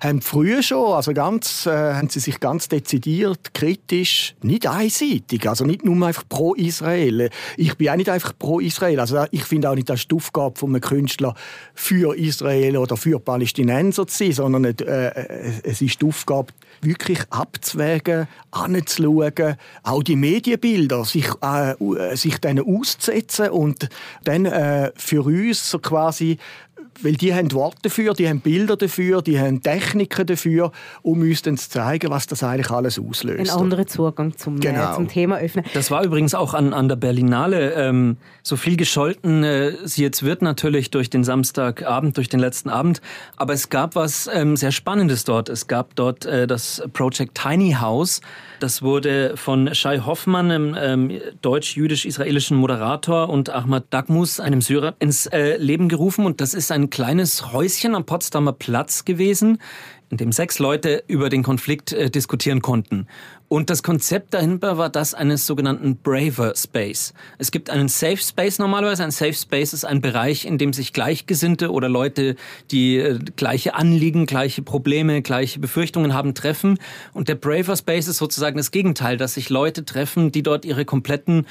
haben 0.00 0.22
früher 0.22 0.62
schon, 0.62 0.92
also 0.92 1.12
ganz, 1.12 1.66
äh, 1.66 1.70
haben 1.70 2.08
sie 2.08 2.20
sich 2.20 2.40
ganz 2.40 2.68
dezidiert 2.68 3.54
kritisch, 3.54 4.34
nicht 4.42 4.66
einseitig, 4.66 5.48
also 5.48 5.64
nicht 5.64 5.84
nur 5.84 6.06
einfach 6.06 6.24
pro 6.28 6.54
Israel. 6.54 7.30
Ich 7.56 7.76
bin 7.76 7.88
auch 7.90 7.96
nicht 7.96 8.08
einfach 8.08 8.32
pro 8.38 8.60
Israel. 8.60 9.00
Also 9.00 9.24
ich 9.30 9.44
finde 9.44 9.70
auch 9.70 9.74
nicht, 9.74 9.88
das 9.88 10.00
ist 10.00 10.10
die 10.10 10.16
Aufgabe 10.16 10.58
von 10.58 10.70
einem 10.70 10.80
Künstler 10.80 11.34
für 11.74 12.16
Israel 12.16 12.76
oder 12.76 12.96
für 12.96 13.20
Palästinenser 13.20 14.06
zu 14.06 14.24
sein, 14.24 14.32
sondern 14.32 14.64
äh, 14.64 15.60
es 15.64 15.82
ist 15.82 16.00
die 16.00 16.06
Aufgabe, 16.06 16.52
wirklich 16.82 17.20
abzuwägen, 17.30 18.26
anzuschauen, 18.50 19.56
auch 19.82 20.02
die 20.02 20.16
Medienbilder, 20.16 21.04
sich, 21.04 21.28
äh, 21.40 22.16
sich 22.16 22.38
denen 22.38 22.64
auszusetzen 22.66 23.50
und 23.50 23.88
dann 24.24 24.46
äh, 24.46 24.92
für 24.96 25.22
uns 25.22 25.70
so 25.70 25.78
quasi 25.78 26.38
weil 27.02 27.14
die 27.14 27.34
haben 27.34 27.52
Worte 27.52 27.78
dafür, 27.82 28.14
die 28.14 28.28
haben 28.28 28.40
Bilder 28.40 28.76
dafür, 28.76 29.22
die 29.22 29.38
haben 29.38 29.62
Techniken 29.62 30.26
dafür, 30.26 30.72
um 31.02 31.20
uns 31.20 31.42
dann 31.42 31.56
zu 31.56 31.70
zeigen, 31.70 32.10
was 32.10 32.26
das 32.26 32.42
eigentlich 32.42 32.70
alles 32.70 32.98
auslöst. 32.98 33.52
Ein 33.52 33.60
anderer 33.60 33.86
Zugang 33.86 34.36
zum, 34.36 34.60
genau. 34.60 34.92
äh, 34.92 34.94
zum 34.94 35.08
Thema 35.08 35.38
öffnen. 35.38 35.64
Das 35.74 35.90
war 35.90 36.04
übrigens 36.04 36.34
auch 36.34 36.54
an, 36.54 36.72
an 36.72 36.88
der 36.88 36.96
Berlinale 36.96 37.72
ähm, 37.72 38.16
so 38.42 38.56
viel 38.56 38.76
gescholten, 38.76 39.44
äh, 39.44 39.72
sie 39.84 40.02
jetzt 40.02 40.22
wird 40.22 40.42
natürlich 40.42 40.90
durch 40.90 41.10
den 41.10 41.24
Samstagabend, 41.24 42.16
durch 42.16 42.28
den 42.28 42.40
letzten 42.40 42.70
Abend, 42.70 43.00
aber 43.36 43.52
es 43.52 43.68
gab 43.68 43.94
was 43.94 44.28
ähm, 44.32 44.56
sehr 44.56 44.72
Spannendes 44.72 45.24
dort. 45.24 45.48
Es 45.48 45.66
gab 45.66 45.94
dort 45.96 46.24
äh, 46.26 46.46
das 46.46 46.82
Project 46.92 47.36
Tiny 47.36 47.76
House, 47.80 48.20
das 48.60 48.82
wurde 48.82 49.36
von 49.36 49.74
Shai 49.74 49.98
Hoffmann, 49.98 50.50
einem 50.50 50.76
ähm, 50.78 51.20
deutsch-jüdisch-israelischen 51.40 52.56
Moderator, 52.56 53.28
und 53.28 53.50
Ahmad 53.50 53.84
Dagmus, 53.90 54.38
einem 54.38 54.60
Syrer, 54.60 54.94
ins 54.98 55.26
äh, 55.26 55.56
Leben 55.56 55.88
gerufen. 55.88 56.24
Und 56.24 56.40
das 56.40 56.54
ist 56.54 56.70
ein 56.70 56.90
kleines 56.92 57.52
Häuschen 57.52 57.94
am 57.94 58.04
Potsdamer 58.04 58.52
Platz 58.52 59.06
gewesen, 59.06 59.58
in 60.10 60.18
dem 60.18 60.30
sechs 60.30 60.58
Leute 60.58 61.02
über 61.08 61.30
den 61.30 61.42
Konflikt 61.42 61.92
äh, 61.92 62.10
diskutieren 62.10 62.60
konnten. 62.60 63.08
Und 63.52 63.68
das 63.68 63.82
Konzept 63.82 64.32
dahinter 64.32 64.78
war 64.78 64.88
das 64.88 65.12
eines 65.12 65.46
sogenannten 65.46 65.96
Braver 65.96 66.54
Space. 66.56 67.12
Es 67.36 67.50
gibt 67.50 67.68
einen 67.68 67.88
Safe 67.88 68.16
Space 68.16 68.58
normalerweise. 68.58 69.04
Ein 69.04 69.10
Safe 69.10 69.34
Space 69.34 69.74
ist 69.74 69.84
ein 69.84 70.00
Bereich, 70.00 70.46
in 70.46 70.56
dem 70.56 70.72
sich 70.72 70.94
Gleichgesinnte 70.94 71.70
oder 71.70 71.90
Leute, 71.90 72.36
die 72.70 72.96
äh, 72.96 73.18
gleiche 73.36 73.74
Anliegen, 73.74 74.24
gleiche 74.24 74.62
Probleme, 74.62 75.20
gleiche 75.20 75.58
Befürchtungen 75.60 76.14
haben, 76.14 76.32
treffen. 76.32 76.78
Und 77.12 77.28
der 77.28 77.34
Braver 77.34 77.76
Space 77.76 78.08
ist 78.08 78.16
sozusagen 78.16 78.56
das 78.56 78.70
Gegenteil, 78.70 79.18
dass 79.18 79.34
sich 79.34 79.50
Leute 79.50 79.84
treffen, 79.84 80.32
die 80.32 80.42
dort 80.42 80.64
ihre 80.64 80.86
kompletten 80.86 81.44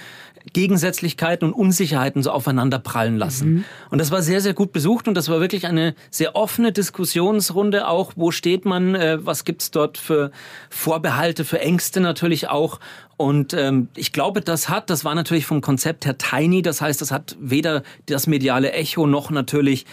Gegensätzlichkeiten 0.53 1.49
und 1.49 1.53
Unsicherheiten 1.53 2.23
so 2.23 2.31
aufeinander 2.31 2.79
prallen 2.79 3.17
lassen. 3.17 3.53
Mhm. 3.53 3.65
Und 3.91 3.99
das 3.99 4.09
war 4.09 4.23
sehr, 4.23 4.41
sehr 4.41 4.55
gut 4.55 4.71
besucht 4.71 5.07
und 5.07 5.13
das 5.13 5.29
war 5.29 5.39
wirklich 5.39 5.67
eine 5.67 5.93
sehr 6.09 6.35
offene 6.35 6.71
Diskussionsrunde 6.71 7.87
auch. 7.87 8.13
Wo 8.15 8.31
steht 8.31 8.65
man? 8.65 8.95
Äh, 8.95 9.23
was 9.23 9.45
gibt's 9.45 9.69
dort 9.69 9.99
für 9.99 10.31
Vorbehalte, 10.71 11.45
für 11.45 11.59
Ängste 11.59 11.90
natürlich 11.99 12.49
auch? 12.49 12.79
Und 13.17 13.53
ähm, 13.53 13.89
ich 13.95 14.13
glaube, 14.13 14.41
das 14.41 14.69
hat, 14.69 14.89
das 14.89 15.05
war 15.05 15.13
natürlich 15.13 15.45
vom 15.45 15.61
Konzept 15.61 16.05
her 16.05 16.17
tiny, 16.17 16.61
das 16.61 16.81
heißt, 16.81 17.01
das 17.01 17.11
hat 17.11 17.35
weder 17.39 17.83
das 18.05 18.25
mediale 18.27 18.71
Echo 18.71 19.05
noch 19.05 19.29
natürlich 19.29 19.85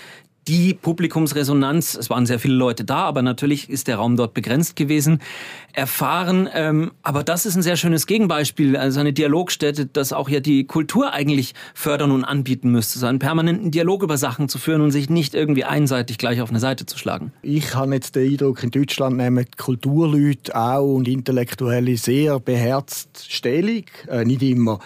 die 0.48 0.72
Publikumsresonanz, 0.72 1.94
es 1.94 2.08
waren 2.08 2.24
sehr 2.24 2.38
viele 2.38 2.54
Leute 2.54 2.84
da, 2.84 3.04
aber 3.04 3.20
natürlich 3.20 3.68
ist 3.68 3.86
der 3.86 3.96
Raum 3.96 4.16
dort 4.16 4.32
begrenzt 4.32 4.76
gewesen, 4.76 5.20
erfahren. 5.74 6.48
Ähm, 6.54 6.92
aber 7.02 7.22
das 7.22 7.44
ist 7.44 7.54
ein 7.54 7.62
sehr 7.62 7.76
schönes 7.76 8.06
Gegenbeispiel, 8.06 8.76
also 8.76 8.98
eine 8.98 9.12
Dialogstätte, 9.12 9.86
das 9.86 10.12
auch 10.14 10.28
ja 10.28 10.40
die 10.40 10.64
Kultur 10.64 11.12
eigentlich 11.12 11.54
fördern 11.74 12.10
und 12.10 12.24
anbieten 12.24 12.70
müsste, 12.70 12.98
so 12.98 13.06
einen 13.06 13.18
permanenten 13.18 13.70
Dialog 13.70 14.02
über 14.02 14.16
Sachen 14.16 14.48
zu 14.48 14.58
führen 14.58 14.80
und 14.80 14.90
sich 14.90 15.10
nicht 15.10 15.34
irgendwie 15.34 15.64
einseitig 15.64 16.16
gleich 16.16 16.40
auf 16.40 16.48
eine 16.48 16.60
Seite 16.60 16.86
zu 16.86 16.96
schlagen. 16.96 17.32
Ich 17.42 17.74
habe 17.74 17.94
jetzt 17.94 18.16
den 18.16 18.32
Eindruck, 18.32 18.62
in 18.62 18.70
Deutschland 18.70 19.18
nehmen 19.18 19.44
Kulturleute 19.56 20.56
auch 20.56 20.94
und 20.94 21.06
Intellektuelle 21.06 21.96
sehr 21.98 22.40
beherzt 22.40 23.26
Stellung, 23.28 23.84
äh, 24.08 24.24
nicht 24.24 24.42
immer 24.42 24.78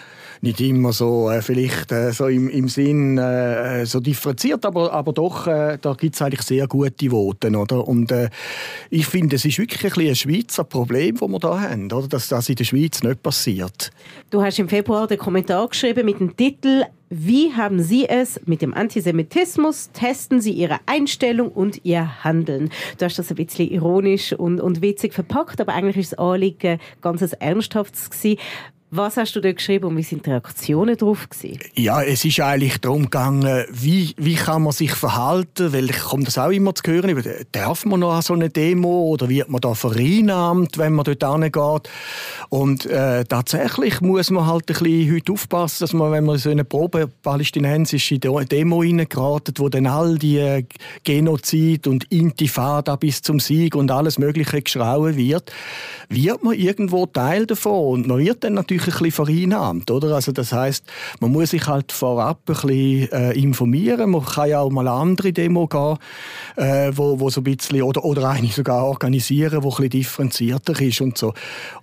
nicht 0.43 0.59
immer 0.59 0.91
so 0.91 1.29
äh, 1.29 1.41
vielleicht 1.41 1.93
äh, 1.93 2.11
so 2.11 2.27
im, 2.27 2.49
im 2.49 2.67
Sinn 2.67 3.17
äh, 3.17 3.85
so 3.85 4.01
differenziert, 4.01 4.65
aber, 4.65 4.91
aber 4.91 5.13
doch, 5.13 5.47
äh, 5.53 5.77
da 5.79 5.93
gibt 5.93 6.15
es 6.15 6.21
eigentlich 6.21 6.41
sehr 6.41 6.67
gute 6.67 7.09
Voten. 7.09 7.55
Oder? 7.55 7.87
Und 7.87 8.11
äh, 8.11 8.29
ich 8.89 9.05
finde, 9.05 9.35
es 9.35 9.45
ist 9.45 9.59
wirklich 9.59 9.97
ein, 9.97 10.07
ein 10.07 10.15
Schweizer 10.15 10.63
Problem, 10.63 11.17
das 11.17 11.29
wir 11.29 11.39
da 11.39 11.59
haben, 11.59 11.91
oder? 11.91 12.07
dass 12.07 12.27
das 12.27 12.49
in 12.49 12.55
der 12.55 12.63
Schweiz 12.63 13.03
nicht 13.03 13.21
passiert. 13.21 13.91
Du 14.29 14.41
hast 14.41 14.59
im 14.59 14.69
Februar 14.69 15.07
den 15.07 15.17
Kommentar 15.17 15.67
geschrieben 15.67 16.05
mit 16.05 16.19
dem 16.19 16.35
Titel 16.35 16.83
wie 17.15 17.53
haben 17.53 17.79
Sie 17.79 18.09
es 18.09 18.41
mit 18.47 18.63
dem 18.63 18.73
Antisemitismus? 18.73 19.91
Testen 19.91 20.41
Sie 20.41 20.51
Ihre 20.51 20.79
Einstellung 20.87 21.49
und 21.49 21.85
Ihr 21.85 22.23
Handeln. 22.23 22.71
Du 22.97 23.05
hast 23.05 23.19
das 23.19 23.29
ein 23.29 23.35
bisschen 23.35 23.69
ironisch 23.69 24.33
und, 24.33 24.59
und 24.59 24.81
witzig 24.81 25.13
verpackt, 25.13 25.61
aber 25.61 25.75
eigentlich 25.75 25.97
ist 25.97 26.13
das 26.13 26.19
Anliegen 26.19 26.79
ganz 27.01 27.21
ernsthaftes 27.21 28.09
gewesen. 28.09 28.39
Was 28.95 29.17
hast 29.17 29.35
du 29.35 29.39
da 29.39 29.51
geschrieben 29.51 29.85
und 29.85 29.97
wie 29.97 30.03
sind 30.03 30.27
die 30.27 30.29
Reaktionen 30.29 30.95
darauf? 30.95 31.27
Ja, 31.73 32.03
es 32.03 32.25
ist 32.25 32.39
eigentlich 32.39 32.77
darum 32.77 33.05
gegangen, 33.05 33.65
wie, 33.71 34.13
wie 34.17 34.35
kann 34.35 34.61
man 34.61 34.71
sich 34.71 34.91
verhalten, 34.91 35.73
weil 35.73 35.89
ich 35.89 35.97
komme 35.97 36.25
das 36.25 36.37
auch 36.37 36.51
immer 36.51 36.75
zu 36.75 36.91
hören, 36.91 37.23
darf 37.51 37.85
man 37.85 38.01
noch 38.01 38.13
an 38.13 38.21
so 38.21 38.35
eine 38.35 38.51
Demo 38.51 39.07
oder 39.07 39.29
wird 39.29 39.49
man 39.49 39.61
da 39.61 39.73
vereinnahmt, 39.73 40.77
wenn 40.77 40.93
man 40.93 41.05
dort 41.05 41.23
hingeht? 41.23 41.89
Und 42.49 42.85
äh, 42.85 43.25
tatsächlich 43.25 43.99
muss 44.01 44.29
man 44.29 44.45
halt 44.45 44.69
ein 44.69 44.75
bisschen 44.75 45.11
heute 45.11 45.31
aufpassen, 45.31 45.77
dass 45.79 45.93
man, 45.93 46.11
wenn 46.11 46.25
man 46.25 46.37
so 46.37 46.51
eine 46.51 46.63
Probe 46.63 47.09
palästinensische 47.23 48.19
Demo 48.19 48.81
reingeraten, 48.81 49.55
wo 49.57 49.69
dann 49.69 49.87
all 49.87 50.19
die 50.19 50.37
äh, 50.37 50.65
Genozid 51.03 51.87
und 51.87 52.03
Intifada 52.11 52.95
bis 52.95 53.23
zum 53.23 53.39
Sieg 53.39 53.73
und 53.75 53.89
alles 53.89 54.19
Mögliche 54.19 54.61
geschrauen 54.61 55.17
wird, 55.17 55.51
wird 56.09 56.43
man 56.43 56.53
irgendwo 56.53 57.07
Teil 57.07 57.47
davon 57.47 57.93
und 57.93 58.07
man 58.07 58.19
wird 58.19 58.43
dann 58.43 58.53
natürlich 58.53 58.82
ein 58.87 58.91
bisschen 58.91 59.11
vereinnahmt, 59.11 59.91
oder? 59.91 60.15
Also 60.15 60.31
das 60.31 60.51
heißt, 60.51 60.85
man 61.19 61.31
muss 61.31 61.51
sich 61.51 61.67
halt 61.67 61.91
vorab 61.91 62.39
ein 62.47 62.53
bisschen 62.53 63.11
äh, 63.11 63.31
informieren. 63.33 64.11
Man 64.11 64.25
kann 64.25 64.49
ja 64.49 64.59
auch 64.59 64.69
mal 64.69 64.87
andere 64.87 65.33
Demo 65.33 65.67
gehen, 65.67 65.97
äh, 66.55 66.91
wo, 66.95 67.19
wo 67.19 67.29
so 67.29 67.41
ein 67.41 67.45
bisschen, 67.45 67.81
oder, 67.81 68.03
oder 68.03 68.29
eine 68.29 68.47
sogar 68.47 68.85
organisieren, 68.85 69.63
wo 69.63 69.69
ein 69.69 69.75
bisschen 69.75 69.89
differenzierter 69.89 70.79
ist 70.81 71.01
und 71.01 71.17
so. 71.17 71.33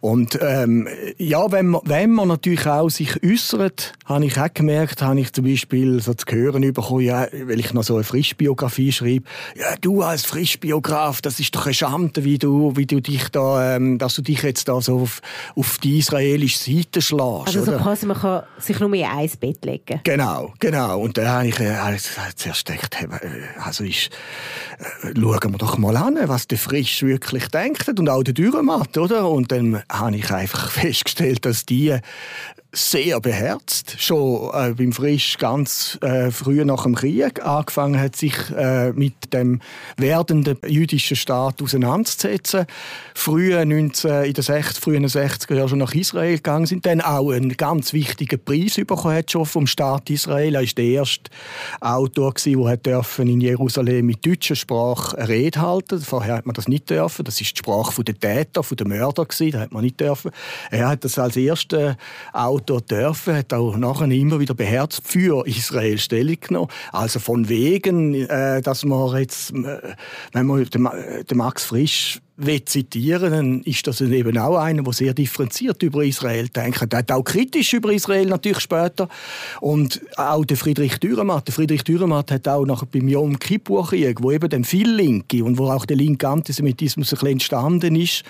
Und 0.01 0.39
ähm, 0.43 0.89
ja, 1.19 1.51
wenn 1.51 1.69
man, 1.69 1.81
wenn 1.85 2.11
man 2.11 2.29
natürlich 2.29 2.67
auch 2.67 2.89
sich 2.89 3.23
äußert, 3.25 3.93
habe 4.05 4.25
ich 4.25 4.39
auch 4.41 4.53
gemerkt, 4.53 5.03
habe 5.03 5.21
ich 5.21 5.33
zum 5.33 5.45
Beispiel 5.45 6.01
so 6.01 6.15
zu 6.15 6.27
hören 6.31 6.73
bekommen, 6.73 7.01
ja, 7.01 7.27
weil 7.45 7.61
ich 7.61 7.73
noch 7.73 7.85
so 7.85 7.95
eine 7.95 8.05
Frischbiografie 8.05 8.93
schreibe, 8.93 9.25
ja, 9.57 9.77
du 9.81 10.03
als 10.03 10.25
Frischbiograf, 10.25 11.21
das 11.21 11.41
ist 11.41 11.55
doch 11.55 11.67
eine 11.67 11.75
Schande, 11.75 12.25
wie 12.25 12.39
du, 12.39 12.77
wie 12.77 12.87
du 12.87 13.01
dich 13.01 13.29
da, 13.29 13.77
ähm, 13.77 13.99
dass 13.99 14.17
du 14.17 14.23
dich 14.23 14.43
jetzt 14.43 14.69
da 14.69 14.81
so 14.81 15.01
auf, 15.01 15.21
auf 15.57 15.79
die 15.79 15.99
israelische 15.99 16.59
Seite 16.59 16.90
schlägst. 16.99 17.57
Also 17.57 17.65
so 17.65 17.73
quasi, 17.73 18.07
man 18.07 18.19
kann 18.19 18.43
sich 18.59 18.79
nur 18.81 18.93
in 18.95 19.05
ein 19.05 19.31
Bett 19.41 19.65
legen. 19.65 20.01
Genau, 20.05 20.53
genau. 20.59 21.01
Und 21.01 21.17
da 21.17 21.39
habe 21.39 21.49
ich 21.49 21.61
äh, 21.61 21.77
zuerst 22.35 22.67
gedacht, 22.67 22.97
äh, 23.03 23.09
also 23.63 23.85
ist, 23.85 24.11
äh, 25.03 25.13
schauen 25.15 25.53
wir 25.53 25.59
doch 25.59 25.79
mal 25.79 25.97
an, 25.97 26.19
was 26.27 26.49
der 26.49 26.59
Frisch 26.59 27.03
wirklich 27.03 27.49
denkt 27.49 27.89
und 27.99 28.09
auch 28.09 28.23
der 28.23 28.35
Dürrematt, 28.35 28.97
oder? 28.99 29.29
Und 29.29 29.53
dann 29.53 29.83
habe 29.91 30.17
ich 30.17 30.31
einfach 30.31 30.71
festgestellt, 30.71 31.45
dass 31.45 31.67
die 31.67 31.99
sehr 32.73 33.21
beherzt, 33.21 33.97
schon 33.99 34.51
äh, 34.53 34.75
beim 34.75 34.93
Frisch 34.93 35.39
ganz 35.39 35.99
äh, 36.03 36.31
früh 36.31 36.65
nach 36.65 36.85
dem 36.85 36.95
Krieg 36.95 37.45
angefangen 37.45 38.01
hat, 38.01 38.15
sich 38.15 38.35
äh, 38.57 38.93
mit 38.93 39.33
dem 39.33 39.61
werdenden 39.97 40.57
jüdischen 40.67 41.17
Staat 41.17 41.61
auseinanderzusetzen. 41.63 42.67
Früh 43.15 43.53
19, 43.53 44.25
in 44.25 44.33
den 44.33 44.43
60, 44.43 44.83
frühen 44.83 45.07
60er 45.07 45.55
Jahren 45.55 45.69
schon 45.69 45.79
nach 45.79 45.95
Israel 45.95 46.37
gegangen 46.37 46.67
sind, 46.67 46.87
dann 46.87 47.01
auch 47.01 47.33
einen 47.33 47.57
ganz 47.57 47.93
wichtigen 47.93 48.39
Preis 48.43 48.77
bekommen 48.77 49.17
hat 49.17 49.33
schon 49.33 49.47
vom 49.47 49.67
Staat 49.67 50.09
Israel. 50.09 50.55
Er 50.55 50.61
war 50.61 50.69
der 50.69 50.85
erste 50.85 51.31
Autor 51.81 52.35
der 52.35 53.05
in 53.19 53.41
Jerusalem 53.41 54.07
mit 54.07 54.25
deutscher 54.25 54.55
Sprache 54.55 55.19
eine 55.19 55.29
Rede 55.29 55.61
halten. 55.61 56.01
Vorher 56.01 56.37
hat 56.37 56.47
man 56.47 56.55
das 56.55 56.69
nicht 56.69 56.89
dürfen. 56.89 57.25
Das 57.25 57.41
ist 57.41 57.53
die 57.53 57.59
Sprache 57.59 58.05
der 58.05 58.19
Täter, 58.19 58.63
der 58.63 58.87
Mörder 58.87 59.25
gewesen. 59.25 59.53
Da 59.53 59.61
hat 59.61 59.73
man 59.73 59.83
nicht 59.83 60.01
dürfen. 60.01 60.31
Er 60.71 60.89
hat 60.89 61.05
das 61.05 61.19
als 61.19 61.37
erster 61.37 61.97
Autor 62.33 62.60
Autor 62.61 62.83
dürfen, 62.83 63.35
hat 63.35 63.55
auch 63.55 63.77
nachher 63.77 64.11
immer 64.11 64.39
wieder 64.39 64.55
beherzt 64.55 65.01
für 65.05 65.47
Israel 65.47 65.97
Stellung 65.99 66.37
genommen. 66.41 66.69
Also 66.93 67.19
von 67.19 67.49
wegen, 67.49 68.15
äh, 68.15 68.61
dass 68.61 68.85
man 68.85 69.17
jetzt, 69.19 69.53
äh, 69.53 69.95
wenn 70.33 70.47
man 70.47 70.65
den 70.69 71.37
Max 71.37 71.65
Frisch 71.65 72.21
will 72.41 72.65
zitieren, 72.65 73.31
dann 73.31 73.61
ist 73.63 73.87
das 73.87 74.01
eben 74.01 74.37
auch 74.39 74.57
einer, 74.57 74.83
der 74.83 74.93
sehr 74.93 75.15
differenziert 75.15 75.83
über 75.83 76.05
Israel 76.05 76.49
denkt. 76.49 76.93
Er 76.93 76.99
hat 76.99 77.13
auch 77.13 77.23
kritisch 77.23 77.73
über 77.75 77.93
Israel 77.93 78.27
natürlich 78.27 78.61
später. 78.61 79.09
Und 79.61 80.01
auch 80.17 80.45
der 80.45 80.57
Friedrich 80.57 80.99
Dürrematt. 80.99 81.47
Der 81.47 81.55
Friedrich 81.55 81.85
Dürrematt 81.85 82.31
hat 82.31 82.49
auch 82.49 82.65
nach 82.65 82.85
beim 82.85 83.09
Yom 83.09 83.39
Kippur-Krieg, 83.39 84.23
wo 84.23 84.33
eben 84.33 84.49
dann 84.49 84.65
viel 84.65 84.91
Linke 84.91 85.45
und 85.45 85.59
wo 85.59 85.71
auch 85.71 85.85
der 85.85 85.97
linke 85.97 86.29
Antisemitismus 86.29 87.13
ein 87.13 87.17
bisschen 87.17 87.29
entstanden 87.29 87.97
ist, 87.97 88.23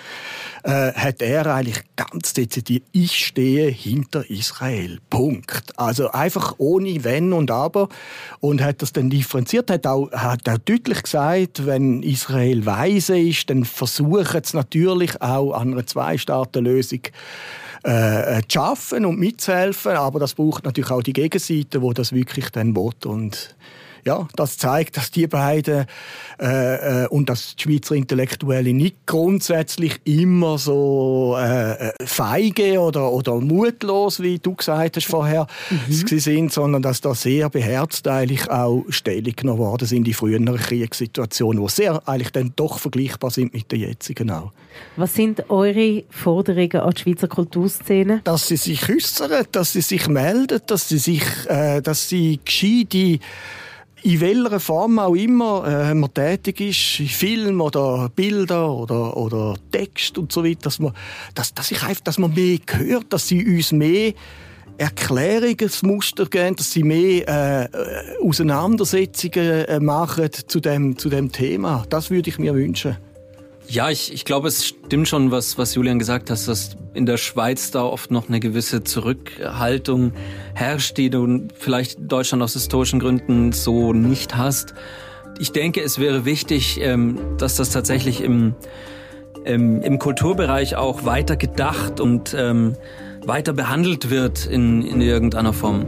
äh, 0.63 0.91
hat 0.93 1.21
er 1.21 1.47
eigentlich 1.47 1.81
ganz 1.95 2.33
dezidiert, 2.33 2.83
ich 2.91 3.25
stehe 3.25 3.69
hinter 3.69 4.29
Israel. 4.29 4.99
Punkt. 5.09 5.73
Also 5.77 6.11
einfach 6.11 6.55
ohne 6.57 7.03
Wenn 7.03 7.33
und 7.33 7.49
Aber. 7.49 7.89
Und 8.39 8.61
hat 8.61 8.81
das 8.81 8.93
dann 8.93 9.09
differenziert, 9.09 9.71
hat 9.71 9.87
auch, 9.87 10.11
hat 10.11 10.47
auch 10.49 10.57
deutlich 10.57 11.03
gesagt, 11.03 11.65
wenn 11.65 12.03
Israel 12.03 12.65
weise 12.65 13.17
ist, 13.17 13.49
dann 13.49 13.65
versucht 13.65 14.00
versuchen 14.09 14.41
es 14.43 14.53
natürlich 14.53 15.21
auch 15.21 15.53
an 15.53 15.73
einer 15.73 15.85
Zwei-Staaten-Lösung 15.85 17.01
äh, 17.83 18.37
äh, 18.37 18.41
zu 18.47 18.59
schaffen 18.59 19.05
und 19.05 19.17
mitzuhelfen, 19.17 19.93
aber 19.93 20.19
das 20.19 20.35
braucht 20.35 20.65
natürlich 20.65 20.91
auch 20.91 21.01
die 21.01 21.13
Gegenseite, 21.13 21.81
wo 21.81 21.93
das 21.93 22.13
wirklich 22.13 22.49
dann 22.49 22.75
will. 22.75 22.91
Und 23.05 23.55
ja, 24.05 24.27
das 24.35 24.57
zeigt, 24.57 24.97
dass 24.97 25.11
die 25.11 25.27
beiden 25.27 25.85
äh, 26.39 27.03
äh, 27.03 27.07
und 27.07 27.29
dass 27.29 27.55
die 27.55 27.63
Schweizer 27.63 27.95
Intellektuelle 27.95 28.73
nicht 28.73 29.05
grundsätzlich 29.05 29.99
immer 30.05 30.57
so 30.57 31.35
äh, 31.37 31.89
äh, 31.89 31.93
feige 32.05 32.79
oder, 32.79 33.11
oder 33.11 33.39
mutlos, 33.39 34.21
wie 34.21 34.39
du 34.39 34.55
gesagt 34.55 34.97
hast 34.97 35.07
vorher, 35.07 35.47
mhm. 35.69 36.19
sind, 36.19 36.51
sondern 36.51 36.81
dass 36.81 37.01
da 37.01 37.13
sehr 37.13 37.49
beherzt 37.49 38.07
eigentlich 38.07 38.49
auch 38.49 38.85
Stellung 38.89 39.35
genommen 39.35 39.59
worden 39.59 39.87
sind 39.87 40.07
in 40.07 40.13
früheren 40.13 40.45
Kriegssituationen, 40.55 41.63
die 41.63 41.71
sehr 41.71 42.01
eigentlich 42.07 42.31
dann 42.31 42.53
doch 42.55 42.79
vergleichbar 42.79 43.31
sind 43.31 43.53
mit 43.53 43.71
der 43.71 43.79
jetzigen 43.79 44.31
auch. 44.31 44.51
Was 44.95 45.13
sind 45.13 45.49
eure 45.49 46.03
Forderungen 46.09 46.77
an 46.77 46.91
die 46.91 47.01
Schweizer 47.01 47.27
Kulturszene? 47.27 48.21
Dass 48.23 48.47
sie 48.47 48.57
sich 48.57 48.89
äußern, 48.89 49.45
dass 49.51 49.73
sie 49.73 49.81
sich 49.81 50.07
melden, 50.07 50.61
dass 50.67 50.89
sie 50.89 50.97
sich, 50.97 51.23
äh, 51.47 51.81
dass 51.81 52.09
sie 52.09 52.39
gescheite 52.43 53.19
in 54.03 54.21
welcher 54.21 54.59
Form 54.59 54.99
auch 54.99 55.15
immer 55.15 55.65
äh, 55.67 55.93
man 55.93 56.13
tätig 56.13 56.61
ist, 56.61 56.99
in 56.99 57.07
Film 57.07 57.61
oder 57.61 58.09
Bilder 58.15 58.71
oder, 58.71 59.15
oder 59.15 59.55
Text 59.71 60.17
und 60.17 60.31
so 60.31 60.43
weiter, 60.43 60.61
dass 60.63 60.79
man, 60.79 60.93
dass, 61.35 61.53
dass 61.53 61.71
ich 61.71 61.83
einfach, 61.83 62.01
dass 62.03 62.17
man 62.17 62.33
mehr 62.33 62.57
hört, 62.71 63.13
dass 63.13 63.27
sie 63.27 63.45
uns 63.45 63.71
mehr 63.71 64.13
Erklärungsmuster 64.77 66.25
geben, 66.25 66.55
dass 66.55 66.71
sie 66.71 66.83
mehr 66.83 67.27
äh, 67.27 67.69
Auseinandersetzungen 68.23 69.65
äh, 69.65 69.79
machen 69.79 70.29
zu 70.31 70.59
dem, 70.59 70.97
zu 70.97 71.09
dem 71.09 71.31
Thema. 71.31 71.85
Das 71.89 72.09
würde 72.09 72.29
ich 72.29 72.39
mir 72.39 72.55
wünschen. 72.55 72.97
Ja, 73.67 73.89
ich, 73.89 74.13
ich 74.13 74.25
glaube, 74.25 74.47
es 74.47 74.65
stimmt 74.65 75.07
schon, 75.07 75.31
was, 75.31 75.57
was 75.57 75.75
Julian 75.75 75.97
gesagt 75.97 76.29
hat, 76.29 76.47
dass 76.47 76.75
in 76.93 77.05
der 77.05 77.17
Schweiz 77.17 77.71
da 77.71 77.83
oft 77.83 78.11
noch 78.11 78.27
eine 78.27 78.39
gewisse 78.39 78.83
Zurückhaltung 78.83 80.11
herrscht, 80.53 80.97
die 80.97 81.09
du 81.09 81.47
vielleicht 81.57 81.99
Deutschland 82.11 82.43
aus 82.43 82.53
historischen 82.53 82.99
Gründen 82.99 83.53
so 83.53 83.93
nicht 83.93 84.35
hast. 84.35 84.73
Ich 85.39 85.51
denke, 85.53 85.81
es 85.81 85.99
wäre 85.99 86.25
wichtig, 86.25 86.79
ähm, 86.81 87.17
dass 87.37 87.55
das 87.55 87.69
tatsächlich 87.69 88.21
im, 88.21 88.55
im, 89.45 89.81
im 89.81 89.99
Kulturbereich 89.99 90.75
auch 90.75 91.05
weiter 91.05 91.37
gedacht 91.37 92.01
und 92.01 92.35
ähm, 92.37 92.75
weiter 93.25 93.53
behandelt 93.53 94.09
wird 94.09 94.45
in, 94.45 94.81
in 94.81 95.01
irgendeiner 95.01 95.53
Form. 95.53 95.85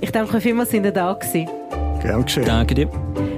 Ich 0.00 0.10
danke 0.10 0.40
vielmals, 0.40 0.70
sind 0.70 0.84
ihr 0.84 0.92
da 0.92 1.12
gewesen. 1.12 1.48
Gern 2.02 2.24
geschehen. 2.24 2.46
Danke 2.46 2.74
dir. 2.74 2.90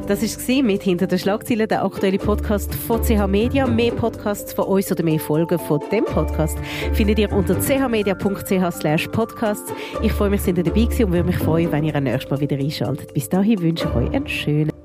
Das 0.09 0.23
war 0.23 0.63
mit 0.63 0.83
«Hinter 0.83 1.07
den 1.07 1.19
Schlagzeilen», 1.19 1.69
der 1.69 1.85
aktuelle 1.85 2.17
Podcast 2.17 2.75
von 2.75 3.03
CH 3.03 3.27
Media. 3.27 3.67
Mehr 3.67 3.93
Podcasts 3.93 4.55
von 4.55 4.65
uns 4.65 4.91
oder 4.91 5.05
mehr 5.05 5.21
Folgen 5.21 5.59
von 5.59 5.83
dem 5.93 6.07
Podcast 6.07 6.57
findet 6.95 7.19
ihr 7.19 7.31
unter 7.31 7.55
chmedia.ch 7.61 9.13
podcasts. 9.13 9.71
Ich 10.03 10.13
freue 10.13 10.31
mich, 10.31 10.41
dass 10.41 10.49
ihr 10.49 10.55
dabei 10.55 10.85
gewesen 10.85 11.05
und 11.05 11.13
würde 11.13 11.25
mich 11.25 11.37
freuen, 11.37 11.71
wenn 11.73 11.85
ihr 11.85 12.01
nächstes 12.01 12.31
Mal 12.31 12.41
wieder 12.41 12.57
einschaltet. 12.57 13.13
Bis 13.13 13.29
dahin 13.29 13.61
wünsche 13.61 13.87
ich 13.87 13.95
euch 13.95 14.11
einen 14.15 14.27
schönen 14.27 14.71